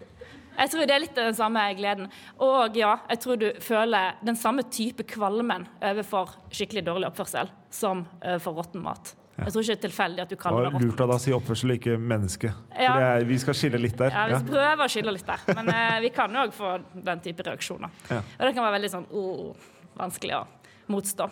Jeg 0.57 0.71
tror 0.73 0.85
det 0.87 0.95
er 0.95 1.03
litt 1.05 1.15
den 1.17 1.37
samme 1.37 1.63
gleden. 1.77 2.11
Og 2.43 2.75
ja, 2.77 2.97
jeg 3.09 3.23
tror 3.23 3.39
du 3.41 3.47
føler 3.63 4.19
den 4.25 4.37
samme 4.39 4.65
type 4.71 5.05
kvalmen 5.09 5.67
overfor 5.79 6.35
skikkelig 6.51 6.85
dårlig 6.89 7.09
oppførsel 7.11 7.51
som 7.73 8.05
overfor 8.21 8.61
råtten 8.61 8.83
mat. 8.83 9.15
Jeg 9.41 9.53
tror 9.55 9.63
ikke 9.63 9.71
det 9.71 9.77
er 9.77 9.83
tilfeldig 9.87 10.21
at 10.21 10.29
du 10.29 10.37
kaller 10.37 10.67
det 10.67 10.71
råtten. 10.75 10.89
lurt 10.91 11.01
av 11.01 11.09
deg 11.09 11.17
å 11.17 11.23
si 11.23 11.33
oppførsel, 11.33 11.73
ikke 11.77 11.97
menneske. 11.97 12.51
Ja. 12.77 12.93
er, 13.01 13.25
vi 13.25 13.37
skal 13.41 13.57
skille 13.57 13.79
litt 13.81 13.97
der. 13.97 14.13
Ja, 14.13 14.27
vi 14.29 14.37
skal 14.37 14.49
prøver 14.51 14.83
å 14.85 14.91
skille 14.91 15.13
litt 15.15 15.29
der, 15.29 15.45
men 15.57 15.71
eh, 15.73 15.99
vi 16.03 16.11
kan 16.13 16.35
jo 16.35 16.43
òg 16.43 16.53
få 16.53 16.73
den 16.93 17.23
type 17.25 17.45
reaksjoner. 17.47 17.93
Ja. 18.11 18.19
Og 18.21 18.43
det 18.45 18.51
kan 18.57 18.67
være 18.67 18.75
veldig 18.77 18.91
sånn 18.93 19.07
oh, 19.17 19.69
vanskelig 19.97 20.35
å 20.37 20.43
motstå. 20.91 21.29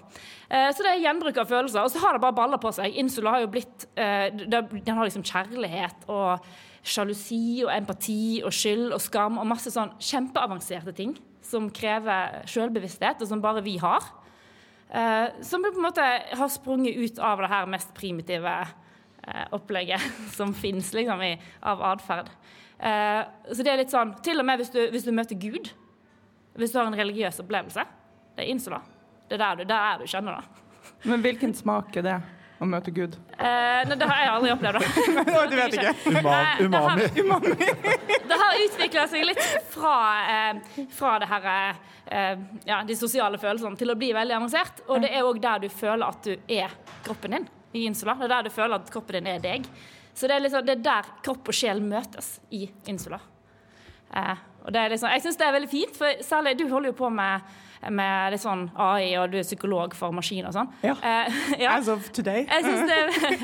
Eh, 0.47 0.69
så 0.73 0.85
det 0.85 0.95
er 0.95 1.03
gjenbruk 1.03 1.37
av 1.43 1.51
følelser. 1.51 1.83
Og 1.83 1.93
så 1.93 2.01
har 2.01 2.15
det 2.15 2.23
bare 2.23 2.37
baller 2.39 2.61
på 2.61 2.71
seg. 2.75 2.97
Insula 3.01 3.35
har 3.35 3.45
jo 3.45 3.51
blitt 3.51 3.85
eh, 3.99 4.29
det- 4.33 4.65
Den 4.79 4.95
har 4.95 5.05
liksom 5.05 5.25
kjærlighet 5.27 6.07
og 6.07 6.49
sjalusi 6.85 7.63
og 7.65 7.71
empati 7.73 8.41
og 8.45 8.53
skyld 8.55 8.93
og 8.95 9.01
skam 9.03 9.39
og 9.41 9.47
masse 9.49 9.71
sånn 9.73 9.91
kjempeavanserte 9.99 10.93
ting 10.95 11.15
som 11.45 11.69
krever 11.73 12.43
selvbevissthet, 12.49 13.23
og 13.23 13.29
som 13.29 13.41
bare 13.43 13.63
vi 13.65 13.77
har. 13.81 14.05
Uh, 14.89 15.29
som 15.45 15.61
på 15.61 15.69
en 15.75 15.85
måte 15.85 16.05
har 16.33 16.49
sprunget 16.49 16.97
ut 16.97 17.19
av 17.21 17.41
det 17.43 17.49
her 17.51 17.67
mest 17.69 17.91
primitive 17.97 18.53
uh, 18.65 19.45
opplegget 19.53 20.01
som 20.37 20.53
fins 20.57 20.93
liksom, 20.97 21.21
av 21.61 21.83
atferd. 21.93 22.31
Uh, 22.79 23.21
så 23.51 23.65
det 23.65 23.73
er 23.73 23.81
litt 23.81 23.91
sånn 23.91 24.13
Til 24.23 24.39
og 24.39 24.45
med 24.47 24.61
hvis 24.61 24.71
du, 24.71 24.79
hvis 24.93 25.03
du 25.03 25.11
møter 25.11 25.35
Gud, 25.35 25.67
hvis 26.55 26.71
du 26.71 26.79
har 26.79 26.87
en 26.87 26.97
religiøs 26.97 27.41
opplevelse, 27.43 27.83
det 28.35 28.45
er 28.45 28.51
insula. 28.53 28.81
Det 29.29 29.37
er 29.37 29.43
der 29.43 29.59
du, 29.59 29.67
der 29.69 29.85
er 29.91 29.99
du 29.99 30.09
kjenner 30.09 30.39
det. 30.39 30.65
Men 31.05 31.21
hvilken 31.23 31.53
smak 31.53 31.95
er 31.99 32.05
det 32.05 32.17
å 32.59 32.67
møte 32.67 32.91
Gud? 32.91 33.15
Eh, 33.37 33.81
nei, 33.87 33.95
det 33.95 34.07
har 34.09 34.23
jeg 34.23 34.31
aldri 34.33 34.51
opplevd. 34.53 34.79
da. 34.79 35.45
du 35.51 35.55
vet 35.59 35.77
ikke. 35.77 35.93
Uman, 36.11 37.03
umami. 37.19 37.53
Det 38.27 38.39
har 38.41 38.57
utvikla 38.65 39.05
seg 39.11 39.27
litt 39.29 39.45
fra, 39.71 39.93
eh, 40.33 40.81
fra 40.95 41.13
det 41.23 41.29
her, 41.31 41.47
eh, 42.05 42.43
ja, 42.67 42.81
de 42.87 42.97
sosiale 42.99 43.39
følelsene 43.41 43.79
til 43.79 43.93
å 43.93 43.97
bli 43.99 44.11
veldig 44.17 44.37
avansert. 44.41 44.83
Og 44.89 44.99
det 45.05 45.13
er 45.13 45.27
òg 45.27 45.39
der 45.43 45.63
du 45.63 45.69
føler 45.71 46.05
at 46.09 46.27
du 46.27 46.35
er 46.59 46.75
kroppen 47.07 47.37
din 47.37 47.47
i 47.73 47.85
insula. 47.87 48.17
Det 48.19 48.27
er 48.27 48.35
der 48.35 48.49
du 48.49 48.53
føler 48.53 48.79
at 48.79 48.91
kroppen 48.91 49.21
din 49.21 49.31
er 49.37 49.41
deg. 49.43 49.71
Så 50.13 50.27
det 50.27 50.35
er, 50.35 50.43
liksom, 50.43 50.65
det 50.67 50.75
er 50.75 50.83
der 50.83 51.11
kropp 51.23 51.47
og 51.47 51.55
sjel 51.55 51.79
møtes 51.79 52.39
i 52.51 52.65
insula. 52.91 53.21
Eh, 54.11 54.45
og 54.65 54.73
det 54.75 54.81
er 54.81 54.93
liksom, 54.93 55.11
jeg 55.13 55.23
syns 55.23 55.39
det 55.39 55.47
er 55.47 55.55
veldig 55.55 55.71
fint, 55.71 55.95
for 55.95 56.23
særlig 56.25 56.57
du 56.59 56.65
holder 56.67 56.91
jo 56.91 56.97
på 56.99 57.09
med, 57.13 57.53
med 57.87 58.33
litt 58.33 58.41
sånn 58.43 58.65
AI, 58.75 59.13
og 59.21 59.31
du 59.31 59.37
er 59.39 59.45
psykolog 59.47 59.93
for 59.95 60.11
maskiner 60.15 60.49
og 60.49 60.55
sånn. 60.57 60.71
Ja. 60.83 60.95
Eh, 60.99 61.37
ja. 61.63 61.77
As 61.77 61.87
of 61.91 62.09
today. 62.15 62.43
Jeg 62.43 62.65
syns 62.65 62.89
det, 62.89 62.97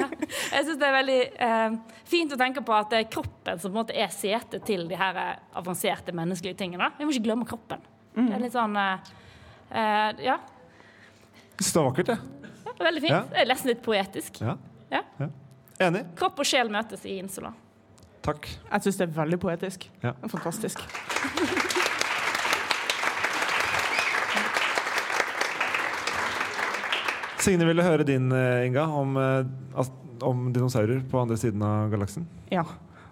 ja, 0.55 0.63
det 0.67 0.87
er 0.89 0.95
veldig 0.97 1.19
eh, 1.47 1.77
fint 2.09 2.35
å 2.35 2.39
tenke 2.39 2.63
på 2.65 2.75
at 2.75 2.91
det 2.91 3.03
er 3.03 3.09
kroppen 3.15 3.61
som 3.61 3.71
på 3.71 3.73
en 3.75 3.81
måte 3.83 3.95
er 3.95 4.11
setet 4.13 4.65
til 4.67 4.87
de 4.89 4.99
her 4.99 5.21
eh, 5.21 5.31
avanserte 5.61 6.15
menneskelige 6.15 6.59
tingene. 6.65 6.91
Vi 6.99 7.07
må 7.07 7.15
ikke 7.15 7.29
glemme 7.29 7.47
kroppen. 7.47 7.83
Det 8.15 8.27
er 8.35 8.43
litt 8.43 8.55
sånn 8.55 8.75
eh, 8.79 9.13
eh, 9.71 10.23
Ja, 10.29 10.37
Jeg 10.37 11.63
synes 11.63 11.71
det 11.71 11.81
var 11.81 11.89
vakkert, 11.89 12.13
jeg. 12.13 12.75
veldig 12.79 13.05
fint. 13.07 13.15
Ja. 13.15 13.23
Det 13.31 13.41
er 13.43 13.51
nesten 13.53 13.71
litt 13.71 13.83
poetisk. 13.85 14.41
Ja. 14.43 14.57
Ja. 14.91 15.31
Enig. 15.85 16.05
Kropp 16.19 16.39
og 16.43 16.47
sjel 16.47 16.71
møtes 16.71 17.03
i 17.07 17.17
Insula. 17.19 17.51
Takk. 18.25 18.47
Jeg 18.47 18.87
syns 18.87 18.99
det 18.99 19.09
er 19.09 19.17
veldig 19.19 19.39
poetisk. 19.43 19.89
Ja. 20.03 20.15
Det 20.21 20.31
Fantastisk. 20.33 20.81
Signe 27.45 27.67
ville 27.67 27.85
høre 27.85 28.05
din, 28.07 28.31
eh, 28.31 28.65
Inga, 28.65 28.87
om, 28.89 29.17
eh, 29.17 29.85
om 30.21 30.49
dinosaurer 30.53 31.03
på 31.11 31.21
andre 31.21 31.37
siden 31.37 31.61
av 31.61 31.91
galaksen. 31.91 32.25
Ja. 32.51 32.63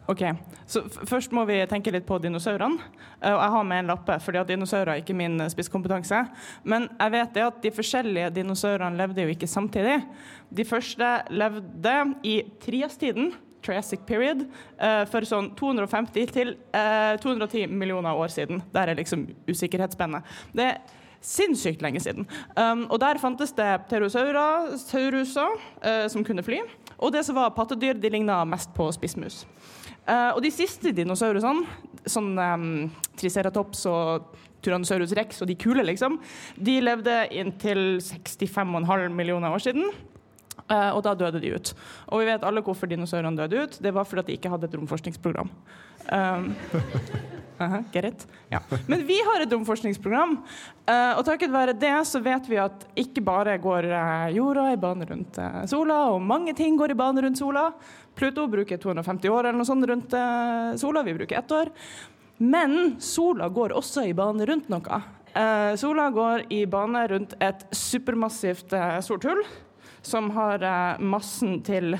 OK. 0.07 0.23
Så 0.67 0.81
først 1.07 1.31
må 1.31 1.45
vi 1.47 1.61
tenke 1.69 1.91
litt 1.93 2.05
på 2.07 2.17
dinosaurene. 2.19 2.81
Eh, 3.21 3.31
og 3.31 3.39
jeg 3.39 3.53
har 3.55 3.63
med 3.63 3.83
en 3.83 3.91
lappe, 3.93 4.17
fordi 4.19 4.41
at 4.41 4.49
dinosaurer 4.49 4.95
er 4.95 5.03
ikke 5.03 5.15
min 5.15 5.37
spisskompetanse. 5.53 6.25
Men 6.65 6.89
jeg 6.99 7.13
vet 7.13 7.33
det 7.33 7.45
at 7.45 7.61
de 7.63 7.71
forskjellige 7.71 8.33
dinosaurene 8.35 8.99
levde 8.99 9.23
jo 9.23 9.31
ikke 9.31 9.47
samtidig. 9.47 10.01
De 10.51 10.65
første 10.67 11.13
levde 11.29 11.97
i 12.23 12.41
triastiden, 12.59 13.33
Triassic 13.63 14.01
period, 14.03 14.41
for 15.07 15.23
sånn 15.23 15.53
250 15.55 16.33
til 16.35 16.49
eh, 16.75 17.13
210 17.23 17.71
millioner 17.71 18.11
år 18.11 18.27
siden. 18.27 18.59
Der 18.73 18.91
er 18.91 18.99
liksom 18.99 19.23
usikkerhetsspennet. 19.47 20.27
Det 20.51 20.65
er 20.67 20.81
sinnssykt 21.23 21.83
lenge 21.83 22.01
siden. 22.03 22.27
Um, 22.57 22.85
og 22.91 22.99
der 23.03 23.19
fantes 23.21 23.55
det 23.55 23.69
pterosaurer, 23.89 24.75
eh, 25.81 26.05
som 26.11 26.25
kunne 26.25 26.43
fly. 26.45 26.61
Og 26.99 27.13
det 27.15 27.23
som 27.25 27.37
var 27.39 27.53
pattedyr, 27.55 27.97
de 27.99 28.11
ligna 28.11 28.43
mest 28.45 28.73
på 28.75 28.89
spissmus. 28.95 29.43
Uh, 30.03 30.35
og 30.35 30.41
de 30.43 30.51
siste 30.51 30.91
dinosaurene, 30.91 31.63
sånn 32.11 32.33
um, 32.35 32.71
Triceratops 33.19 33.85
og 33.87 34.33
Tyrannosaurus 34.63 35.13
rex 35.15 35.41
og 35.43 35.49
de 35.49 35.55
kule, 35.59 35.83
liksom, 35.87 36.17
de 36.55 36.79
levde 36.83 37.15
inntil 37.35 37.99
65,5 38.03 39.15
millioner 39.15 39.55
år 39.55 39.63
siden. 39.63 39.87
Eh, 40.71 40.89
og 40.95 41.03
da 41.03 41.13
døde 41.17 41.41
de 41.43 41.53
ut. 41.57 41.71
Og 42.09 42.21
vi 42.21 42.29
vet 42.29 42.43
alle 42.47 42.63
hvorfor 42.63 42.89
dinosaurene 42.89 43.35
døde 43.43 43.65
ut. 43.65 43.79
Det 43.83 43.91
var 43.95 44.07
fordi 44.07 44.29
de 44.29 44.37
ikke 44.37 44.51
hadde 44.53 44.69
et 44.69 44.77
romforskningsprogram. 44.79 45.49
Um, 46.11 46.53
get 47.93 48.07
it? 48.07 48.23
Ja. 48.51 48.61
Men 48.91 49.03
vi 49.07 49.17
har 49.27 49.43
et 49.43 49.51
romforskningsprogram, 49.53 50.37
uh, 50.89 51.11
og 51.17 51.23
takket 51.27 51.51
være 51.53 51.75
det 51.79 51.93
så 52.09 52.19
vet 52.23 52.47
vi 52.51 52.59
at 52.59 52.85
ikke 52.99 53.23
bare 53.23 53.55
går 53.61 53.87
uh, 53.91 54.27
jorda 54.35 54.69
i 54.73 54.79
bane 54.79 55.07
rundt 55.07 55.39
sola, 55.71 55.99
og 56.13 56.23
mange 56.23 56.55
ting 56.57 56.77
går 56.79 56.95
i 56.95 56.99
bane 56.99 57.23
rundt 57.23 57.39
sola. 57.39 57.69
Pluto 58.15 58.47
bruker 58.51 58.79
250 58.79 59.31
år 59.31 59.47
eller 59.47 59.59
noe 59.59 59.67
sånt 59.67 59.87
rundt 59.89 60.15
sola, 60.79 61.01
vi 61.03 61.15
bruker 61.17 61.39
ett 61.39 61.55
år. 61.55 61.71
Men 62.43 62.95
sola 63.01 63.47
går 63.49 63.73
også 63.77 64.03
i 64.05 64.15
bane 64.17 64.45
rundt 64.45 64.69
noe. 64.69 64.99
Sola 65.81 66.11
går 66.13 66.43
i 66.53 66.59
bane 66.69 67.01
rundt 67.09 67.33
et 67.41 67.63
supermassivt 67.73 68.75
sort 69.01 69.25
hull 69.25 69.41
som 70.05 70.29
har 70.35 70.63
eh, 70.63 71.01
massen 71.03 71.59
til 71.65 71.97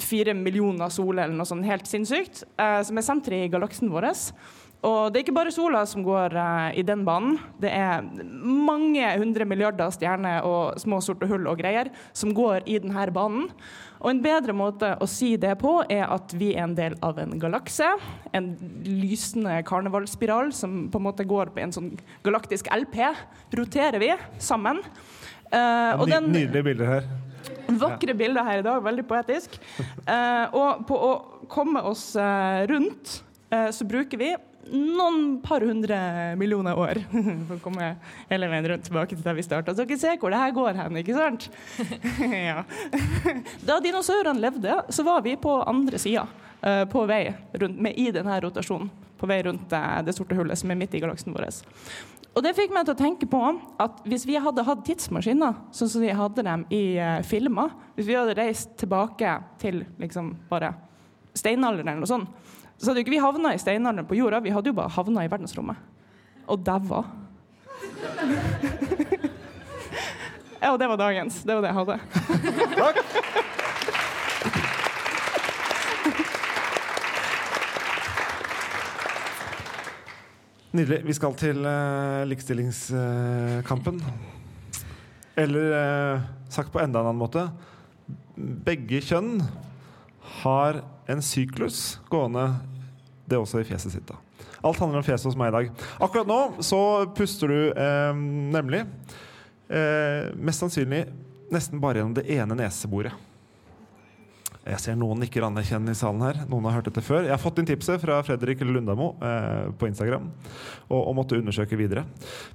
fire 0.00 0.32
millioner 0.36 0.92
soler 0.92 1.26
eller 1.26 1.36
noe 1.36 1.48
sånt 1.48 1.66
helt 1.68 1.88
sinnssykt, 1.88 2.44
eh, 2.60 2.80
som 2.86 2.98
er 2.98 3.06
senteret 3.06 3.48
i 3.48 3.52
galaksen 3.52 3.92
vår. 3.92 4.12
Og 4.86 5.10
det 5.10 5.18
er 5.18 5.24
ikke 5.24 5.34
bare 5.34 5.50
sola 5.50 5.80
som 5.90 6.04
går 6.06 6.36
uh, 6.38 6.68
i 6.78 6.84
den 6.86 7.00
banen. 7.06 7.34
Det 7.58 7.70
er 7.74 8.04
mange 8.30 9.08
hundre 9.18 9.46
milliarder 9.48 9.90
stjerner 9.90 10.46
og 10.46 10.78
små 10.78 11.00
sorte 11.02 11.26
hull 11.26 11.48
og 11.50 11.58
greier 11.58 11.90
som 12.14 12.30
går 12.30 12.62
i 12.70 12.78
denne 12.78 13.08
banen. 13.14 13.48
Og 13.98 14.12
en 14.12 14.22
bedre 14.22 14.54
måte 14.54 14.92
å 15.02 15.08
si 15.10 15.32
det 15.40 15.56
på 15.58 15.80
er 15.90 16.04
at 16.06 16.30
vi 16.38 16.52
er 16.52 16.68
en 16.68 16.76
del 16.78 16.94
av 17.02 17.18
en 17.18 17.34
galakse. 17.42 17.90
En 18.30 18.52
lysende 18.86 19.56
karnevalspiral 19.66 20.54
som 20.54 20.84
på 20.92 21.02
en 21.02 21.08
måte 21.08 21.26
går 21.26 21.50
på 21.50 21.64
en 21.64 21.74
sånn 21.74 21.90
galaktisk 22.22 22.70
LP. 22.70 23.00
Roterer 23.58 23.98
vi 23.98 24.12
sammen. 24.38 24.84
Eh, 25.50 26.00
og 26.00 26.08
den- 26.10 26.32
nydelige 26.32 26.64
bilder 26.72 26.86
her. 26.86 27.08
Vakre 27.68 28.14
bilder 28.16 28.44
her 28.44 28.58
i 28.58 28.64
dag, 28.64 28.82
veldig 28.82 29.04
poetisk. 29.08 29.58
Uh, 30.08 30.46
og 30.60 30.84
på 30.88 30.96
å 30.96 31.10
komme 31.52 31.82
oss 31.84 32.14
eh, 32.16 32.64
rundt, 32.68 33.22
eh, 33.52 33.68
så 33.74 33.84
bruker 33.88 34.20
vi 34.20 34.30
noen 34.68 35.38
par 35.40 35.64
hundre 35.64 35.96
millioner 36.36 36.76
år 36.76 37.00
for 37.48 37.54
å 37.56 37.62
komme 37.64 37.94
hele 38.28 38.48
veien 38.50 38.68
rundt 38.72 38.84
tilbake 38.88 39.16
til 39.16 39.24
der 39.24 39.36
vi 39.36 39.44
starta. 39.46 39.74
Så 39.74 39.86
dere 39.88 40.00
ser 40.00 40.18
hvor 40.20 40.32
det 40.32 40.40
her 40.40 40.52
går 40.56 40.80
hen, 40.80 41.00
ikke 41.00 41.16
sant? 41.16 41.48
ja. 42.50 42.64
Da 43.64 43.78
dinosaurene 43.84 44.42
levde, 44.44 44.80
så 44.92 45.04
var 45.06 45.24
vi 45.24 45.36
på 45.40 45.58
andre 45.64 46.00
sida, 46.00 46.26
eh, 46.60 46.84
på 46.90 47.04
vei 47.08 47.22
rundt, 47.54 47.80
med, 47.80 47.96
i 47.96 48.10
denne 48.14 48.40
rotasjonen. 48.44 48.92
På 49.18 49.26
vei 49.26 49.40
rundt 49.42 49.72
det 50.06 50.12
sorte 50.14 50.36
hullet 50.38 50.60
som 50.60 50.70
er 50.70 50.78
midt 50.78 50.92
i 50.94 51.00
galaksen 51.02 51.34
vår. 51.34 51.48
Og 52.38 52.42
det 52.46 52.52
fikk 52.54 52.70
meg 52.70 52.84
til 52.86 52.94
å 52.94 53.00
tenke 53.00 53.26
på 53.26 53.38
at 53.82 53.96
hvis 54.06 54.22
vi 54.28 54.36
hadde 54.38 54.62
hatt 54.62 54.84
tidsmaskiner, 54.86 55.56
sånn 55.74 55.88
som 55.90 56.02
de 56.04 56.12
hadde 56.14 56.44
dem 56.46 56.62
i 56.70 56.94
uh, 56.94 57.18
filmer 57.26 57.72
Hvis 57.96 58.06
vi 58.06 58.14
hadde 58.14 58.36
reist 58.38 58.76
tilbake 58.78 59.32
til 59.58 59.82
liksom 59.98 60.36
bare 60.46 60.70
steinalderen 61.34 61.90
eller 61.90 62.04
noe 62.04 62.10
sånt, 62.10 62.30
så 62.78 62.92
hadde 62.92 63.02
jo 63.02 63.06
ikke 63.08 63.16
vi 63.16 63.24
havna 63.24 63.54
i 63.54 63.58
steinalderen 63.58 64.06
på 64.06 64.14
jorda, 64.20 64.38
vi 64.44 64.52
hadde 64.54 64.70
jo 64.70 64.78
bare 64.78 64.94
havna 64.94 65.24
i 65.26 65.32
verdensrommet. 65.32 65.76
Og 66.46 66.62
daua. 66.62 67.02
ja, 70.62 70.70
og 70.70 70.78
det 70.78 70.90
var 70.94 71.02
dagens. 71.02 71.42
Det 71.42 71.58
var 71.58 71.66
det 71.66 71.74
jeg 71.74 71.80
hadde. 71.82 73.57
Nydelig. 80.68 81.00
Vi 81.08 81.14
skal 81.16 81.36
til 81.40 81.62
uh, 81.64 82.26
likestillingskampen. 82.28 84.02
Eller 85.38 85.72
uh, 85.72 86.26
sagt 86.52 86.72
på 86.74 86.82
enda 86.82 87.00
en 87.00 87.08
annen 87.08 87.20
måte 87.20 87.46
Begge 88.36 89.00
kjønn 89.04 89.38
har 90.42 90.82
en 91.08 91.22
syklus 91.24 91.98
gående, 92.12 92.44
det 93.26 93.36
er 93.36 93.42
også 93.42 93.62
i 93.62 93.66
fjeset 93.66 93.94
sitt. 93.94 94.08
da. 94.08 94.18
Alt 94.60 94.80
handler 94.82 95.00
om 95.00 95.06
fjeset 95.06 95.30
hos 95.30 95.38
meg 95.38 95.50
i 95.50 95.56
dag. 95.56 95.70
Akkurat 96.04 96.28
nå 96.28 96.38
så 96.64 96.80
puster 97.16 97.50
du 97.50 97.58
eh, 97.72 98.20
nemlig 98.54 98.84
eh, 99.72 100.28
mest 100.36 100.62
sannsynlig 100.62 101.06
nesten 101.52 101.80
bare 101.82 102.02
gjennom 102.02 102.16
det 102.18 102.26
ene 102.34 102.58
neseboret. 102.58 103.16
Jeg 104.68 104.82
ser 104.82 104.96
noen 105.00 105.22
nikker 105.22 105.46
anerkjennende 105.46 105.94
i 105.94 105.98
salen 105.98 106.22
her. 106.26 106.42
Noen 106.50 106.66
har 106.68 106.78
hørt 106.78 106.88
dette 106.90 107.04
før. 107.04 107.22
Jeg 107.24 107.32
har 107.32 107.40
fått 107.40 107.60
inn 107.60 107.68
tipset 107.68 108.00
fra 108.02 108.18
Fredrik 108.26 108.60
Lundamo 108.66 109.14
eh, 109.24 109.70
på 109.80 109.88
Instagram 109.88 110.26
og, 110.28 110.98
og 110.98 111.14
måtte 111.16 111.38
undersøke 111.38 111.78
videre. 111.78 112.04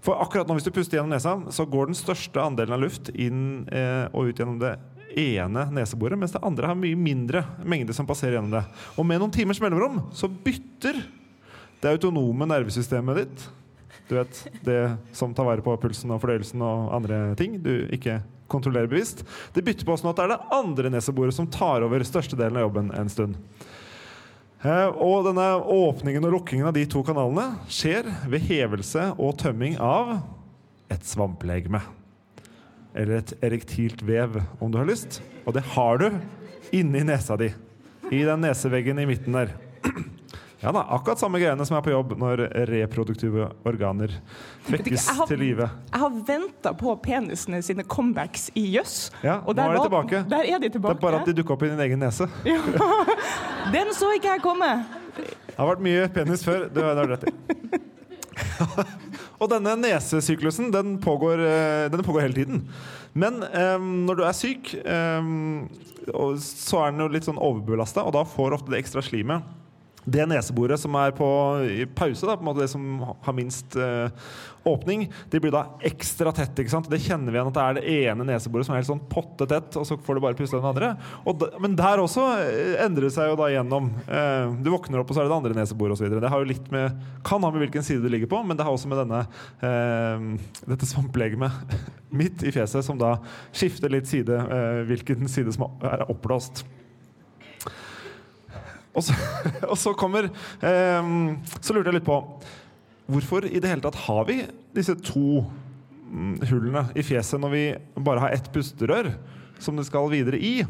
For 0.05 0.21
akkurat 0.21 0.49
nå, 0.49 0.57
hvis 0.59 0.67
du 0.67 0.73
puster 0.75 0.99
gjennom 0.99 1.15
nesa, 1.15 1.35
så 1.53 1.65
går 1.69 1.89
den 1.89 1.97
største 1.97 2.43
andelen 2.43 2.77
av 2.77 2.83
luft 2.85 3.09
inn 3.13 3.63
eh, 3.73 4.05
og 4.11 4.29
ut 4.29 4.43
gjennom 4.43 4.61
det 4.61 4.75
ene 5.17 5.65
neseboret, 5.73 6.17
mens 6.17 6.33
det 6.33 6.41
andre 6.45 6.69
har 6.69 6.77
mye 6.77 6.97
mindre 6.97 7.43
mengde 7.69 7.93
som 7.97 8.07
passerer 8.09 8.37
gjennom 8.37 8.53
det. 8.55 8.63
Og 8.97 9.05
med 9.09 9.21
noen 9.21 9.33
timers 9.33 9.61
mellomrom 9.61 10.03
så 10.13 10.29
bytter 10.29 11.01
det 11.83 11.97
autonome 11.97 12.47
nervesystemet 12.49 13.23
ditt 13.23 13.49
du 14.09 14.15
vet, 14.17 14.39
det 14.65 14.79
som 15.15 15.33
tar 15.33 15.47
vare 15.47 15.63
på 15.63 15.75
pulsen 15.79 16.11
og 16.11 16.21
fordøyelsen 16.23 16.61
og 16.65 16.91
andre 16.97 17.21
ting 17.39 17.55
du 17.63 17.87
ikke 17.93 18.19
kontrollerer 18.51 18.89
bevisst. 18.91 19.23
Det 19.55 19.63
bytter 19.65 19.87
på 19.87 19.95
sånn 19.97 20.11
at 20.11 20.19
det 20.19 20.25
er 20.27 20.33
det 20.35 20.55
andre 20.57 20.91
neseboret 20.93 21.35
som 21.35 21.47
tar 21.49 21.85
over 21.85 22.03
størstedelen 22.05 22.59
av 22.59 22.67
jobben 22.67 22.91
en 22.93 23.09
stund. 23.09 23.39
Eh, 24.63 24.87
Og 24.95 25.25
denne 25.27 25.47
åpningen 25.59 26.23
og 26.27 26.37
lukkingen 26.37 26.69
av 26.69 26.75
de 26.75 26.85
to 26.87 27.01
kanalene 27.03 27.57
skjer 27.71 28.07
ved 28.31 28.45
hevelse 28.47 29.09
og 29.17 29.37
tømming 29.41 29.79
av 29.81 30.19
et 30.93 31.03
svamplegeme. 31.07 31.81
Eller 32.93 33.23
et 33.23 33.33
erektilt 33.41 34.03
vev, 34.05 34.37
om 34.61 34.71
du 34.71 34.77
har 34.77 34.87
lyst. 34.87 35.21
Og 35.47 35.55
det 35.57 35.65
har 35.73 35.97
du 35.97 36.09
inni 36.75 37.01
nesa 37.03 37.35
di. 37.39 37.49
I 38.13 38.21
den 38.27 38.43
neseveggen 38.45 38.99
i 39.01 39.07
midten 39.09 39.33
der. 39.33 39.55
Ja 40.63 40.71
da, 40.71 40.85
akkurat 40.95 41.19
samme 41.19 41.41
greiene 41.41 41.65
som 41.67 41.75
er 41.75 41.83
på 41.83 41.91
jobb 41.91 42.13
når 42.19 42.45
reproduktive 42.69 43.49
organer 43.67 44.13
vekkes 44.69 45.09
har- 45.17 45.27
til 45.27 45.41
live. 45.41 45.67
Jeg 45.91 45.99
har 45.99 46.13
venta 46.29 46.71
på 46.79 46.95
penisene 47.03 47.59
sine 47.61 47.83
comebacks 47.83 48.49
i 48.55 48.63
jøss. 48.77 49.11
Ja, 49.23 49.41
og 49.45 49.57
nå 49.57 49.65
er 49.65 49.73
de 49.75 49.81
tilbake. 49.89 50.23
Der 50.29 50.43
er 50.47 50.59
de 50.59 50.69
Det 50.69 50.79
er 50.79 50.93
bare 51.01 51.19
at 51.19 51.25
de 51.25 51.33
dukker 51.33 51.57
opp 51.57 51.63
i 51.63 51.69
din 51.73 51.79
egen 51.79 51.99
nese. 51.99 52.29
Den 53.73 53.91
så 53.93 54.13
ikke 54.15 54.37
jeg 54.37 54.41
komme. 54.41 54.85
Det 55.17 55.57
har 55.57 55.67
vært 55.67 55.83
mye 55.83 56.07
penis 56.15 56.43
før. 56.43 56.69
Det 56.73 56.83
har 56.83 56.95
du 56.95 57.11
rett 57.11 57.27
i. 57.27 57.33
og 59.41 59.49
denne 59.51 59.75
nesesyklusen 59.77 60.71
den 60.73 60.95
pågår, 61.03 61.43
eh, 61.43 61.89
den 61.91 62.03
pågår 62.03 62.21
hele 62.21 62.33
tiden. 62.33 62.63
Men 63.13 63.43
um, 63.43 64.05
når 64.07 64.15
du 64.15 64.23
er 64.23 64.33
syk, 64.33 64.71
um, 64.87 65.67
så 66.39 66.85
er 66.85 66.95
den 66.95 67.03
jo 67.03 67.09
litt 67.13 67.27
sånn 67.27 67.37
overbelasta, 67.37 68.01
og 68.07 68.15
da 68.15 68.23
får 68.25 68.55
ofte 68.57 68.73
det 68.73 68.79
ekstra 68.81 69.03
slimet 69.05 69.43
det 70.05 70.25
neseboret 70.29 70.81
som 70.81 70.95
er 70.99 71.13
på 71.15 71.27
i 71.63 71.85
pause, 71.87 72.25
da, 72.27 72.35
på 72.37 72.43
en 72.43 72.49
måte 72.49 72.63
det 72.63 72.71
som 72.71 73.03
har 73.23 73.35
minst 73.37 73.77
eh, 73.79 74.11
åpning, 74.63 75.05
det 75.31 75.39
blir 75.43 75.51
da 75.53 75.63
ekstra 75.83 76.31
tett. 76.35 76.55
ikke 76.59 76.71
sant? 76.71 76.89
Det 76.91 77.01
kjenner 77.03 77.31
vi 77.31 77.39
igjen 77.39 77.49
at 77.51 77.57
det 77.57 77.63
er 77.63 77.77
det 77.77 77.95
ene 78.07 78.27
neseboret 78.27 78.67
som 78.67 78.75
er 78.75 78.81
helt 78.81 78.89
sånn 78.89 79.03
potte 79.11 79.47
tett, 79.49 79.75
og 79.79 79.87
så 79.87 79.97
får 79.99 80.17
du 80.17 80.23
bare 80.23 80.37
puste 80.39 80.59
den 80.59 80.69
andre. 80.69 80.93
Da, 81.25 81.49
men 81.63 81.77
der 81.79 82.03
også 82.03 82.25
eh, 82.43 82.75
endrer 82.83 83.07
det 83.07 83.13
seg 83.15 83.31
jo 83.31 83.39
da 83.39 83.49
gjennom. 83.51 83.89
Eh, 84.07 84.53
du 84.63 84.71
våkner 84.73 85.01
opp, 85.01 85.11
og 85.11 85.17
så 85.17 85.23
er 85.23 85.27
det 85.27 85.33
det 85.33 85.39
andre 85.39 85.57
neseboret 85.59 85.97
osv. 85.97 86.07
Det 86.13 86.31
har 86.35 86.43
jo 86.43 86.51
litt 86.51 86.69
med, 86.73 87.01
kan 87.27 87.43
ha 87.43 87.51
med 87.53 87.65
hvilken 87.65 87.85
side 87.85 88.03
du 88.03 88.11
ligger 88.11 88.31
på, 88.31 88.43
men 88.47 88.59
det 88.59 88.67
har 88.67 88.75
også 88.75 88.91
med 88.91 89.03
denne, 89.03 89.23
eh, 89.63 90.61
dette 90.69 90.89
svamplegemet 90.89 91.75
midt 92.23 92.45
i 92.47 92.53
fjeset, 92.55 92.85
som 92.85 92.99
da 92.99 93.17
skifter 93.55 93.91
litt 93.91 94.09
side, 94.11 94.39
eh, 94.43 94.83
hvilken 94.89 95.27
side 95.31 95.55
som 95.55 95.67
er 95.83 96.07
oppblåst. 96.07 96.65
Og 98.93 99.05
så, 99.05 99.15
og 99.71 99.77
så 99.79 99.93
kommer 99.97 100.29
eh, 100.29 101.09
Så 101.59 101.73
lurte 101.73 101.89
jeg 101.89 101.99
litt 101.99 102.07
på 102.07 102.19
Hvorfor 103.09 103.47
i 103.49 103.59
det 103.59 103.71
hele 103.71 103.83
tatt 103.83 103.99
har 104.05 104.23
vi 104.29 104.37
disse 104.73 104.95
to 105.03 105.43
mm, 106.07 106.37
hullene 106.47 106.85
i 106.95 107.03
fjeset 107.03 107.41
når 107.41 107.51
vi 107.51 107.63
bare 107.99 108.23
har 108.23 108.35
ett 108.37 108.47
pusterør 108.53 109.11
som 109.61 109.75
det 109.77 109.83
skal 109.89 110.07
videre 110.11 110.39
i? 110.39 110.61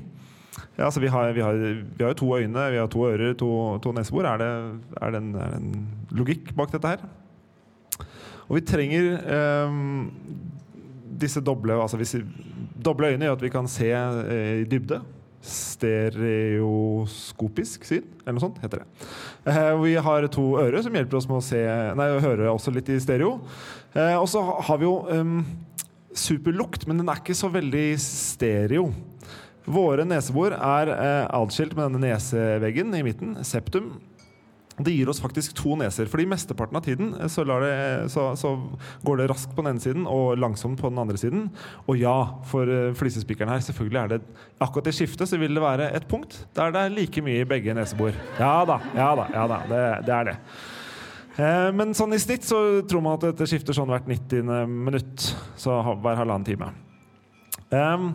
Ja, 0.75 0.87
altså 0.87 1.03
vi, 1.03 1.11
har, 1.13 1.29
vi, 1.37 1.43
har, 1.45 1.53
vi 1.53 2.01
har 2.01 2.09
jo 2.09 2.17
to 2.23 2.31
øyne, 2.33 2.65
vi 2.73 2.79
har 2.81 2.89
to 2.89 3.05
ører, 3.05 3.35
to, 3.37 3.51
to 3.85 3.93
nesebor. 3.93 4.25
Er 4.25 4.41
er, 4.41 5.13
det 5.13 5.21
en 5.21 5.85
logikk 6.11 6.55
bak 6.57 6.73
dette 6.73 6.95
her? 6.95 7.05
Og 8.49 8.57
vi 8.57 8.65
trenger 8.65 9.13
eh, 9.37 9.77
disse 11.21 11.41
doble 11.41 11.77
altså 11.77 12.01
hvis, 12.01 12.17
Doble 12.83 13.13
øyne 13.13 13.29
gjør 13.29 13.37
at 13.37 13.45
vi 13.45 13.53
kan 13.53 13.69
se 13.71 13.91
eh, 13.93 14.65
dybde 14.67 14.99
stereoskopisk 15.43 17.83
syn, 17.87 18.03
eller 18.23 18.33
noe 18.37 18.45
sånt 18.45 18.61
heter 18.63 18.77
det. 18.81 18.87
Eh, 19.51 19.73
vi 19.81 19.93
har 20.07 20.21
to 20.31 20.45
ører 20.61 20.81
som 20.85 20.95
hjelper 20.95 21.17
oss 21.19 21.29
med 21.29 21.39
å, 21.39 21.45
se, 21.45 21.61
nei, 21.99 22.07
høre 22.23 22.53
også 22.53 22.69
litt 22.75 22.89
i 22.93 23.03
stereo. 23.03 23.31
Eh, 23.93 24.17
og 24.17 24.27
så 24.31 24.39
har 24.67 24.77
vi 24.79 24.85
jo 24.87 24.95
um, 25.11 25.37
superlukt, 26.15 26.87
men 26.87 26.97
den 27.01 27.09
er 27.11 27.19
ikke 27.21 27.35
så 27.37 27.47
veldig 27.51 27.99
stereo. 28.01 28.85
Våre 29.63 30.03
nesebor 30.07 30.51
er 30.57 30.87
eh, 30.91 31.25
atskilt 31.39 31.75
med 31.77 31.85
denne 31.87 32.01
neseveggen 32.09 32.89
i 32.97 33.05
midten, 33.05 33.29
septum. 33.47 33.85
Det 34.81 34.93
gir 34.95 35.09
oss 35.11 35.21
faktisk 35.21 35.53
to 35.59 35.75
neser. 35.77 36.07
fordi 36.09 36.25
mesteparten 36.25 36.77
av 36.77 36.85
tiden 36.85 37.13
eh, 37.19 37.29
så, 37.29 37.43
det, 37.45 38.09
så, 38.09 38.31
så, 38.39 38.55
går 39.05 39.17
det 39.21 39.29
raskt 39.29 39.53
på 39.53 39.61
den 39.61 39.75
ene 39.75 39.83
siden 39.83 40.07
og 40.09 40.37
langsomt 40.41 40.81
på 40.81 40.89
den 40.89 41.01
andre 41.03 41.17
siden. 41.17 41.49
Og 41.85 41.97
ja, 41.99 42.15
for 42.49 42.65
uh, 42.65 42.93
flisespikeren 42.97 43.51
her, 43.53 43.61
selvfølgelig 43.61 44.01
er 44.01 44.13
det 44.15 44.21
akkurat 44.63 44.89
i 44.89 44.95
skiftet 44.95 45.29
så 45.29 45.37
vil 45.37 45.53
det 45.53 45.63
være 45.63 45.91
et 45.93 46.07
punkt 46.09 46.39
der 46.55 46.73
det 46.73 46.81
er 46.81 46.95
like 46.95 47.21
mye 47.21 47.43
i 47.43 47.49
begge 47.49 47.75
nesebor. 47.77 48.15
Ja 48.39 48.63
da, 48.65 48.79
ja 48.97 49.11
da, 49.19 49.27
ja 49.33 49.49
da 49.51 49.59
det, 49.69 49.83
det 50.07 50.15
er 50.19 50.31
det. 50.31 50.37
Eh, 51.33 51.69
men 51.73 51.95
sånn 51.97 52.13
i 52.13 52.21
snitt 52.21 52.45
så 52.45 52.59
tror 52.89 53.01
man 53.01 53.17
at 53.17 53.27
dette 53.31 53.47
skifter 53.49 53.75
sånn 53.75 53.89
hvert 53.89 54.09
90. 54.09 54.53
minutt. 54.69 55.33
Så 55.57 55.79
hver 55.81 56.19
halvannen 56.19 56.45
time. 56.47 56.71
Um, 57.73 58.11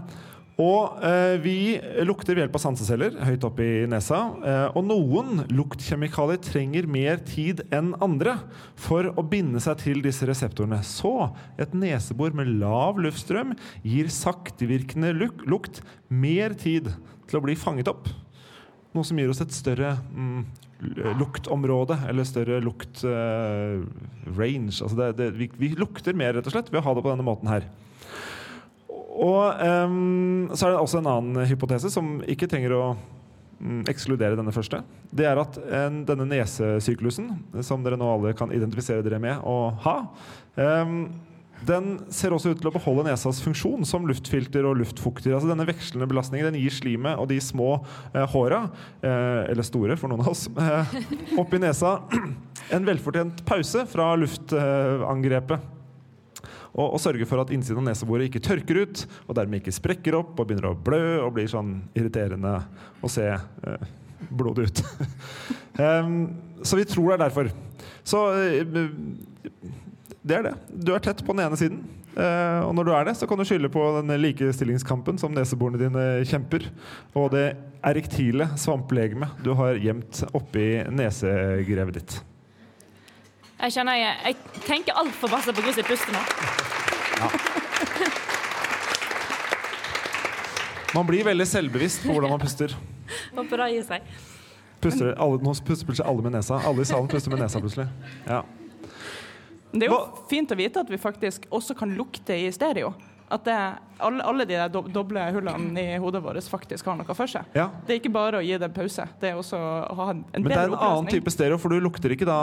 og 0.58 1.04
eh, 1.06 1.36
vi 1.38 1.58
lukter 2.02 2.34
ved 2.34 2.42
hjelp 2.42 2.56
av 2.58 2.62
sanseceller 2.64 3.14
høyt 3.28 3.44
oppe 3.46 3.62
i 3.62 3.86
nesa. 3.90 4.18
Eh, 4.42 4.64
og 4.74 4.88
noen 4.88 5.44
luktkjemikalier 5.54 6.40
trenger 6.42 6.88
mer 6.90 7.22
tid 7.22 7.62
enn 7.70 7.92
andre 8.02 8.34
for 8.74 9.06
å 9.14 9.22
binde 9.22 9.62
seg 9.62 9.78
til 9.84 10.02
disse 10.02 10.26
reseptorene. 10.26 10.80
Så 10.82 11.30
et 11.62 11.78
nesebor 11.78 12.34
med 12.34 12.50
lav 12.58 12.98
luftstrøm 12.98 13.54
gir 13.86 14.10
saktevirkende 14.10 15.14
luk 15.14 15.46
lukt 15.46 15.78
mer 16.10 16.58
tid 16.58 16.90
til 17.30 17.38
å 17.38 17.44
bli 17.44 17.54
fanget 17.58 17.94
opp. 17.94 18.10
Noe 18.96 19.06
som 19.06 19.18
gir 19.20 19.30
oss 19.30 19.44
et 19.44 19.54
større 19.54 19.94
mm, 20.10 20.42
luktområde, 21.20 22.00
eller 22.10 22.26
større 22.26 22.58
luktrange. 22.64 23.84
Uh, 24.34 24.88
altså 24.88 25.30
vi, 25.38 25.52
vi 25.54 25.76
lukter 25.78 26.18
mer 26.18 26.34
rett 26.34 26.50
og 26.50 26.56
slett 26.56 26.72
ved 26.72 26.82
å 26.82 26.88
ha 26.88 26.98
det 26.98 27.04
på 27.06 27.14
denne 27.14 27.26
måten 27.30 27.52
her. 27.52 27.68
Og 29.18 29.62
um, 29.90 30.48
så 30.54 30.68
er 30.68 30.74
det 30.74 30.82
også 30.82 31.00
en 31.00 31.10
annen 31.10 31.46
hypotese 31.50 31.90
som 31.90 32.18
ikke 32.30 32.46
trenger 32.50 32.74
å 32.76 32.82
um, 32.94 33.80
ekskludere 33.90 34.38
denne 34.38 34.54
første. 34.54 34.84
Det 35.10 35.26
er 35.26 35.40
at 35.42 35.58
en, 35.58 36.02
denne 36.06 36.28
nesesyklusen, 36.30 37.32
som 37.66 37.82
dere 37.82 37.98
nå 37.98 38.10
alle 38.12 38.34
kan 38.38 38.52
identifisere 38.54 39.02
dere 39.06 39.18
med 39.22 39.42
å 39.42 39.58
ha, 39.86 39.96
um, 40.54 41.00
den 41.66 41.96
ser 42.14 42.34
også 42.34 42.52
ut 42.52 42.60
til 42.60 42.70
å 42.70 42.74
beholde 42.74 43.08
nesas 43.08 43.40
funksjon 43.42 43.86
som 43.88 44.06
luftfilter 44.06 44.66
og 44.68 44.78
luftfukter. 44.78 45.34
Altså 45.34 45.50
Denne 45.50 45.66
vekslende 45.66 46.06
belastningen 46.10 46.52
den 46.52 46.60
gir 46.60 46.74
slimet 46.74 47.18
og 47.18 47.26
de 47.32 47.40
små 47.42 47.80
eh, 48.12 48.22
håra, 48.30 48.60
eh, 49.02 49.50
eller 49.50 49.66
store 49.66 49.96
for 49.98 50.12
noen 50.12 50.22
av 50.22 50.30
oss, 50.34 50.46
eh, 50.54 50.94
oppi 51.40 51.58
nesa 51.62 51.96
en 52.74 52.86
velfortjent 52.86 53.42
pause 53.48 53.82
fra 53.90 54.12
luftangrepet 54.20 55.74
og, 56.74 56.94
og 56.94 57.00
sørge 57.02 57.26
for 57.28 57.42
at 57.42 57.52
innsiden 57.54 57.82
av 57.82 57.90
neseboret 57.90 58.28
ikke 58.28 58.42
tørker 58.44 58.82
ut, 58.84 59.04
og 59.26 59.38
dermed 59.38 59.62
ikke 59.62 59.76
sprekker 59.76 60.18
opp 60.18 60.34
og 60.36 60.48
begynner 60.48 60.70
å 60.70 60.76
blø 60.76 61.02
og 61.24 61.32
blir 61.36 61.48
sånn 61.50 61.78
irriterende 61.98 62.58
å 63.04 63.10
se 63.12 63.28
eh, 63.30 63.88
blodet 64.28 64.68
ut. 64.68 64.82
um, 65.84 66.18
så 66.62 66.78
vi 66.78 66.88
tror 66.88 67.12
det 67.12 67.18
er 67.18 67.24
derfor. 67.28 67.52
Så 68.06 68.24
uh, 68.34 68.80
det 70.28 70.40
er 70.40 70.50
det. 70.50 70.56
Du 70.68 70.92
er 70.94 71.04
tett 71.04 71.24
på 71.24 71.34
den 71.34 71.46
ene 71.46 71.58
siden. 71.60 71.82
Uh, 72.18 72.66
og 72.66 72.72
når 72.74 72.88
du 72.88 72.92
er 72.96 73.08
det, 73.08 73.14
så 73.20 73.28
kan 73.30 73.38
du 73.38 73.46
skylde 73.46 73.70
på 73.70 73.82
den 74.00 74.10
likestillingskampen 74.18 75.20
som 75.22 75.34
neseborene 75.34 75.78
dine 75.80 76.06
kjemper, 76.26 76.66
og 77.14 77.30
det 77.36 77.52
erektile 77.86 78.50
svamplegemet 78.58 79.38
du 79.44 79.52
har 79.58 79.78
gjemt 79.78 80.24
oppi 80.34 80.66
nesegrevet 80.90 82.00
ditt. 82.00 82.18
Jeg 83.58 83.74
kjenner 83.74 83.96
jeg, 83.98 84.14
jeg 84.22 84.62
tenker 84.68 84.98
altfor 85.00 85.32
masse 85.32 85.50
på 85.50 85.62
hvordan 85.64 85.80
jeg 85.80 85.88
puster 85.88 86.14
nå. 86.14 86.20
Ja. 87.18 87.26
Man 90.94 91.08
blir 91.08 91.26
veldig 91.26 91.46
selvbevisst 91.46 92.04
på 92.06 92.14
hvordan 92.14 92.30
man 92.32 92.42
puster. 92.42 92.72
Håper 93.34 93.64
det 93.64 93.66
gir 93.74 93.84
seg. 93.88 94.06
Puster, 94.78 95.10
alle, 95.18 95.40
nå 95.42 95.52
puster 95.66 95.88
plutselig 95.88 96.06
alle 96.06 96.22
med 96.22 96.36
nesa. 96.38 96.60
Alle 96.70 96.86
i 96.86 96.88
salen 96.88 97.10
puster 97.10 97.34
med 97.34 97.42
nesa 97.42 97.60
plutselig. 97.62 97.88
Ja. 98.28 98.44
Det 99.74 99.84
er 99.84 99.92
jo 99.92 99.98
fint 100.30 100.54
å 100.54 100.56
vite 100.58 100.80
at 100.80 100.90
vi 100.92 101.00
faktisk 101.02 101.50
også 101.52 101.74
kan 101.76 101.90
lukte 101.98 102.38
i 102.38 102.46
stereo. 102.54 102.94
At 103.28 103.44
det, 103.44 103.54
alle, 104.00 104.24
alle, 104.24 104.44
de 104.48 104.56
der 104.56 104.70
doble 104.72 105.22
hullene 105.34 105.82
i 105.82 105.96
hodet 106.00 106.22
vårt 106.24 106.46
faktisk 106.48 106.86
har 106.88 106.96
noe 106.96 107.16
for 107.16 107.28
seg. 107.28 107.44
Ja. 107.56 107.66
Det 107.84 107.92
er 107.94 108.00
ikke 108.00 108.12
bare 108.14 108.40
å 108.40 108.44
gi 108.44 108.54
det 108.56 108.68
en 108.70 108.76
pause. 108.76 109.04
Det 109.20 109.32
er 109.32 109.40
også 109.40 109.58
å 109.58 109.96
ha 109.98 110.06
en, 110.14 110.22
en 110.32 110.44
Men 110.46 110.52
det 110.54 110.58
er 110.58 110.70
en 110.70 110.76
annen 110.78 111.10
type 111.12 111.32
stereo, 111.34 111.58
for 111.60 111.74
du 111.74 111.82
lukter 111.84 112.14
ikke 112.14 112.28
da 112.28 112.38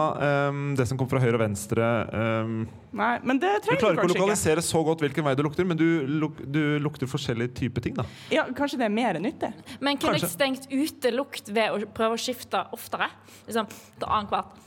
um, 0.52 0.67
det 0.78 0.86
som 0.89 1.00
kommer 1.00 1.15
fra 1.15 1.24
høyre 1.24 1.39
og 1.39 1.41
venstre. 1.41 1.88
Um, 2.13 2.60
Nei, 2.95 3.15
men 3.26 3.41
det 3.41 3.56
trenger 3.65 3.82
du 3.82 3.86
klarer 3.86 3.98
ikke 3.98 4.08
å 4.08 4.13
lokalisere 4.13 4.62
ikke. 4.62 4.69
så 4.69 4.84
godt 4.88 5.02
hvilken 5.06 5.26
vei 5.26 5.34
du 5.39 5.41
lukter, 5.48 5.67
men 5.67 5.80
du, 5.80 5.88
luk, 6.21 6.43
du 6.45 6.62
lukter 6.84 7.10
forskjellige 7.10 7.56
typer 7.63 7.88
ting. 7.88 7.98
da 7.98 8.06
Ja, 8.34 8.45
Kanskje 8.56 8.80
det 8.84 8.89
er 8.89 8.93
mer 8.93 9.17
nyttig. 9.21 9.52
Men 9.82 9.98
kunne 10.02 10.19
jeg 10.19 10.30
stengt 10.32 10.69
ute 10.69 11.15
lukt 11.15 11.50
ved 11.50 11.74
å 11.74 11.89
prøve 11.98 12.19
å 12.19 12.21
skifte 12.21 12.62
oftere? 12.76 13.10
Liksom, 13.50 13.74
til 13.98 14.08
annethvert 14.12 14.62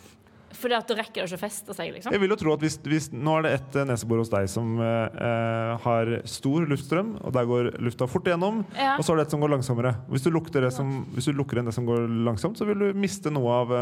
at 0.79 0.91
da 0.91 0.97
rekker 0.99 1.23
det 1.23 1.29
ikke 1.29 1.39
å 1.39 1.41
feste 1.41 1.75
seg? 1.77 1.93
liksom? 1.95 2.15
Jeg 2.15 2.23
vil 2.23 2.33
jo 2.35 2.39
tro 2.41 2.55
at 2.55 2.65
hvis, 2.65 2.79
hvis 2.85 3.09
Nå 3.15 3.37
er 3.39 3.47
det 3.47 3.53
et 3.59 3.79
eh, 3.79 3.87
nesebor 3.89 4.23
hos 4.23 4.33
deg 4.33 4.49
som 4.51 4.79
eh, 4.83 5.75
har 5.85 6.13
stor 6.29 6.67
luftstrøm, 6.71 7.15
og 7.23 7.35
der 7.37 7.49
går 7.49 7.71
lufta 7.85 8.09
fort 8.11 8.29
igjennom. 8.29 8.65
Ja. 8.77 8.97
Og 8.97 9.07
så 9.07 9.15
er 9.15 9.21
det 9.21 9.29
et 9.29 9.37
som 9.37 9.45
går 9.45 9.55
langsommere. 9.55 9.95
Hvis 10.11 10.27
du, 10.27 10.33
som, 10.75 10.95
hvis 11.15 11.31
du 11.31 11.35
lukker 11.37 11.61
inn 11.61 11.71
det 11.71 11.77
som 11.77 11.87
går 11.89 12.09
langsomt, 12.27 12.59
så 12.59 12.69
vil 12.69 12.83
du 12.83 12.99
miste 12.99 13.33
noe 13.35 13.61
av, 13.63 13.77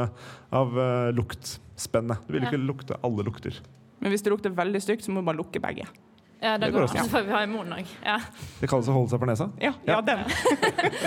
av 0.55 0.77
uh, 0.77 1.13
luktspennet. 1.17 2.27
Du 2.27 2.37
vil 2.37 2.47
ikke 2.49 2.61
lukte 2.61 3.01
alle 3.07 3.27
lukter. 3.27 3.59
Men 4.03 4.13
hvis 4.13 4.25
det 4.25 4.33
lukter 4.33 4.55
veldig 4.55 4.83
stygt, 4.85 5.07
så 5.07 5.13
må 5.13 5.23
du 5.23 5.31
bare 5.31 5.41
lukke 5.41 5.63
begge. 5.63 5.89
Ja, 6.37 6.59
det, 6.59 6.67
det 6.67 6.73
går 6.75 6.85
også. 6.85 6.99
Altså, 7.01 7.23
vi 7.25 7.33
har 7.33 7.45
immun 7.47 7.71
òg. 7.73 7.93
Ja. 8.05 8.19
Det 8.61 8.69
kalles 8.69 8.89
å 8.93 8.95
holde 8.97 9.13
seg 9.13 9.21
for 9.23 9.31
nesa? 9.31 9.47
Ja, 9.61 9.73
ja. 9.89 9.97
ja 9.97 10.01
den. 10.05 10.25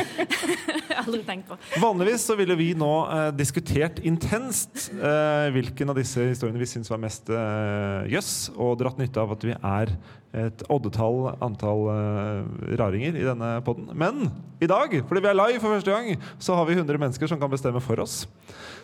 Aldri 1.04 1.22
tenkt 1.28 1.50
på. 1.52 1.58
Vanligvis 1.82 2.26
så 2.26 2.38
ville 2.40 2.58
vi 2.58 2.72
nå 2.78 2.90
eh, 3.14 3.30
diskutert 3.38 4.02
intenst 4.06 4.90
eh, 4.98 5.50
hvilken 5.54 5.94
av 5.94 6.00
disse 6.00 6.26
historiene 6.32 6.62
vi 6.62 6.70
syns 6.70 6.90
var 6.90 7.02
mest 7.02 7.30
eh, 7.30 8.10
jøss, 8.14 8.34
og 8.58 8.80
dratt 8.82 8.98
nytte 9.02 9.22
av 9.22 9.36
at 9.38 9.46
vi 9.46 9.54
er 9.54 9.94
et 10.40 10.62
oddetall 10.70 11.32
antall 11.42 11.88
eh, 11.94 12.74
raringer 12.82 13.18
i 13.18 13.26
denne 13.26 13.54
poden. 13.66 13.90
Men 13.98 14.28
i 14.62 14.70
dag, 14.70 14.94
fordi 15.10 15.24
vi 15.26 15.32
er 15.32 15.40
live 15.40 15.62
for 15.62 15.78
første 15.78 15.94
gang, 15.94 16.28
så 16.42 16.58
har 16.58 16.70
vi 16.70 16.78
100 16.78 17.02
mennesker 17.02 17.30
som 17.30 17.42
kan 17.42 17.54
bestemme 17.54 17.82
for 17.86 18.02
oss. 18.02 18.24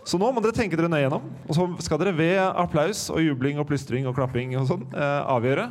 Så 0.05 0.21
nå 0.21 0.29
må 0.29 0.41
dere 0.45 0.55
tenke 0.57 0.77
dere 0.77 0.89
nøye 0.89 1.05
gjennom, 1.05 1.29
og 1.45 1.57
så 1.57 1.67
skal 1.85 2.01
dere 2.01 2.17
ved 2.17 2.39
applaus 2.41 3.07
og 3.13 3.21
jubling 3.25 3.61
og 3.61 3.69
plystring 3.69 4.05
og 4.09 4.17
klapping 4.17 4.53
og 4.59 4.69
sånn 4.69 4.89
eh, 4.93 5.21
avgjøre 5.35 5.69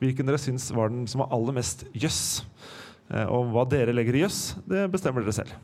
hvilken 0.00 0.28
dere 0.28 0.40
syns 0.40 0.70
var 0.74 0.92
den 0.92 1.06
som 1.10 1.22
var 1.22 1.32
aller 1.36 1.56
mest 1.56 1.84
jøss. 1.92 2.42
Eh, 3.10 3.26
og 3.26 3.52
hva 3.54 3.66
dere 3.68 3.94
legger 3.96 4.18
i 4.18 4.24
jøss, 4.24 4.40
det 4.68 4.88
bestemmer 4.92 5.24
dere 5.24 5.36
selv. 5.36 5.54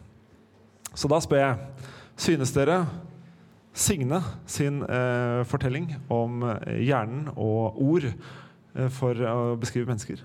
Så 0.97 1.11
da 1.13 1.21
spør 1.21 1.43
jeg 1.43 1.93
Synes 2.17 2.55
dere 2.57 2.79
Signe 3.77 4.23
sin 4.49 4.79
eh, 4.81 5.43
fortelling 5.45 5.91
om 6.09 6.47
eh, 6.49 6.79
hjernen 6.87 7.27
og 7.35 7.77
ord 7.77 8.07
eh, 8.09 8.89
for 8.89 9.21
å 9.21 9.53
beskrive 9.61 9.91
mennesker 9.91 10.23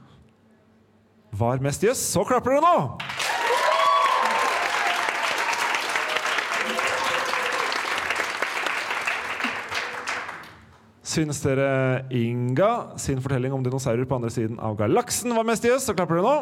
var 1.31 1.63
mest 1.63 1.83
jøss? 1.83 1.99
Så 2.13 2.23
klapper 2.27 2.57
dere 2.57 2.63
nå! 2.63 3.20
Syns 11.11 11.41
dere 11.43 12.05
Inga 12.15 12.97
sin 12.97 13.19
fortelling 13.19 13.51
om 13.51 13.63
dinosaurer 13.63 14.05
på 14.07 14.15
andre 14.15 14.29
siden 14.31 14.59
av 14.63 14.77
galaksen 14.79 15.33
var 15.35 15.43
mest 15.43 15.65
jøss, 15.67 15.89
så 15.89 15.95
klapper 15.97 16.21
dere 16.21 16.23
nå. 16.23 16.37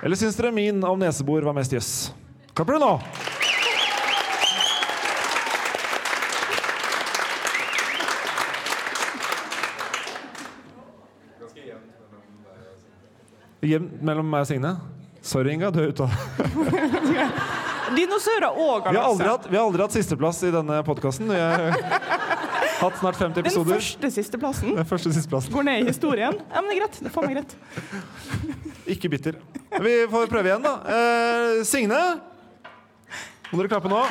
Eller 0.00 0.16
syns 0.16 0.38
dere 0.38 0.54
min 0.56 0.80
om 0.80 0.96
nesebor 1.02 1.44
var 1.44 1.58
mest 1.60 1.76
jøss? 1.76 1.92
Klapper 2.56 2.78
dere 2.78 2.86
nå. 2.86 2.94
Jevnt 13.60 14.00
mellom 14.00 14.24
meg 14.24 14.46
og 14.46 14.48
Signe. 14.48 14.72
Sorry, 15.20 15.52
Inga, 15.52 15.68
du 15.68 15.82
er 15.84 15.92
ute 15.92 16.08
av 16.08 17.58
Dinosaurer 17.96 18.54
og 18.54 18.86
Vi 18.90 18.96
har 18.96 19.06
aldri 19.08 19.26
hatt, 19.28 19.46
vi 19.50 19.56
har 19.58 19.64
aldri 19.66 19.82
hatt 19.82 19.94
sisteplass 19.96 20.42
i 20.46 20.50
denne 20.54 20.80
podkasten. 20.86 21.30
Vi 21.30 21.38
har 21.40 21.74
hatt 22.84 22.98
snart 23.00 23.18
50 23.18 23.34
Den 23.34 23.44
episoder. 23.46 23.74
første 23.80 24.10
sisteplassen 24.14 24.76
Den 24.78 24.88
første 24.88 25.12
sisteplassen. 25.16 25.52
går 25.54 25.66
ned 25.68 25.82
i 25.84 25.88
historien. 25.90 26.38
Ja, 26.54 26.62
men 26.62 26.70
det 26.70 26.76
er 26.78 26.82
greit. 26.84 27.00
Det 27.06 27.12
får 27.14 27.26
meg 27.28 27.38
greit. 27.40 27.56
Ikke 28.96 29.10
bitter. 29.12 29.40
Vi 29.80 29.96
får 30.10 30.30
prøve 30.32 30.50
igjen, 30.52 30.64
da. 30.66 30.76
Eh, 30.96 31.64
Signe, 31.68 32.00
må 33.50 33.58
dere 33.60 33.72
klappe 33.74 33.90
nå. 33.90 34.04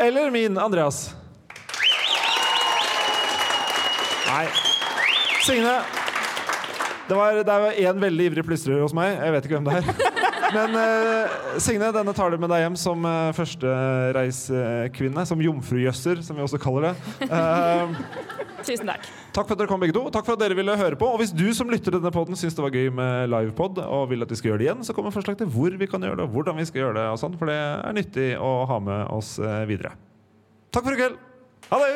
Eller 0.00 0.30
min 0.30 0.58
Andreas. 0.58 1.10
Nei. 4.28 4.46
Signe. 5.46 5.80
Det, 7.08 7.16
var, 7.16 7.40
det 7.40 7.54
er 7.54 7.78
én 7.88 8.00
veldig 8.02 8.30
ivrig 8.30 8.44
plystrer 8.44 8.82
hos 8.84 8.94
meg. 8.96 9.14
Jeg 9.16 9.34
vet 9.34 9.48
ikke 9.48 9.58
hvem 9.58 9.68
det 9.68 9.78
er. 9.80 9.84
Men 10.56 10.76
uh, 10.76 11.38
Signe, 11.60 11.90
denne 11.92 12.14
tar 12.16 12.32
du 12.32 12.38
med 12.40 12.50
deg 12.52 12.62
hjem 12.64 12.76
som 12.80 13.04
uh, 13.04 13.30
førstereiskvinne. 13.36 15.24
Som 15.28 15.44
jomfrujøsser, 15.44 16.22
som 16.24 16.36
vi 16.36 16.44
også 16.44 16.60
kaller 16.60 16.90
det. 16.90 17.28
Uh, 17.28 17.96
Tusen 18.68 18.88
takk. 18.90 19.06
Takk 19.32 19.46
for 19.46 19.54
at 19.54 19.60
dere 19.60 19.70
kom 19.70 19.80
begge 19.80 19.94
to. 19.96 20.02
Takk 20.12 20.26
for 20.26 20.36
at 20.36 20.42
dere 20.42 20.56
ville 20.58 20.76
høre 20.76 20.98
på. 20.98 21.08
Og 21.08 21.22
hvis 21.22 21.32
du 21.32 21.46
som 21.56 21.70
lytter 21.72 21.92
til 21.92 22.00
denne 22.00 22.12
podden 22.14 22.36
syns 22.36 22.56
det 22.56 22.64
var 22.64 22.74
gøy 22.74 22.90
med 22.94 23.30
livepod 23.32 23.80
og 23.84 24.08
vil 24.10 24.26
at 24.26 24.32
vi 24.32 24.40
skal 24.40 24.52
gjøre 24.52 24.62
det 24.62 24.68
igjen, 24.68 24.84
så 24.84 24.96
kommer 24.96 25.14
forslag 25.14 25.38
til 25.40 25.48
hvor 25.52 25.78
vi 25.80 25.88
kan 25.88 26.04
gjøre 26.04 26.20
det, 26.20 26.26
og 26.28 26.36
hvordan 26.36 26.58
vi 26.60 26.66
skal 26.68 26.84
gjøre 26.84 26.98
det, 26.98 27.06
og 27.12 27.20
sånn, 27.22 27.38
for 27.40 27.50
det 27.50 27.56
er 27.56 27.96
nyttig 27.96 28.28
å 28.42 28.52
ha 28.68 28.80
med 28.82 29.14
oss 29.14 29.36
eh, 29.40 29.62
videre. 29.70 29.94
Takk 30.74 30.84
for 30.84 30.96
i 30.96 31.00
kveld. 31.00 31.16
Ha 31.68 31.80
det! 31.84 31.94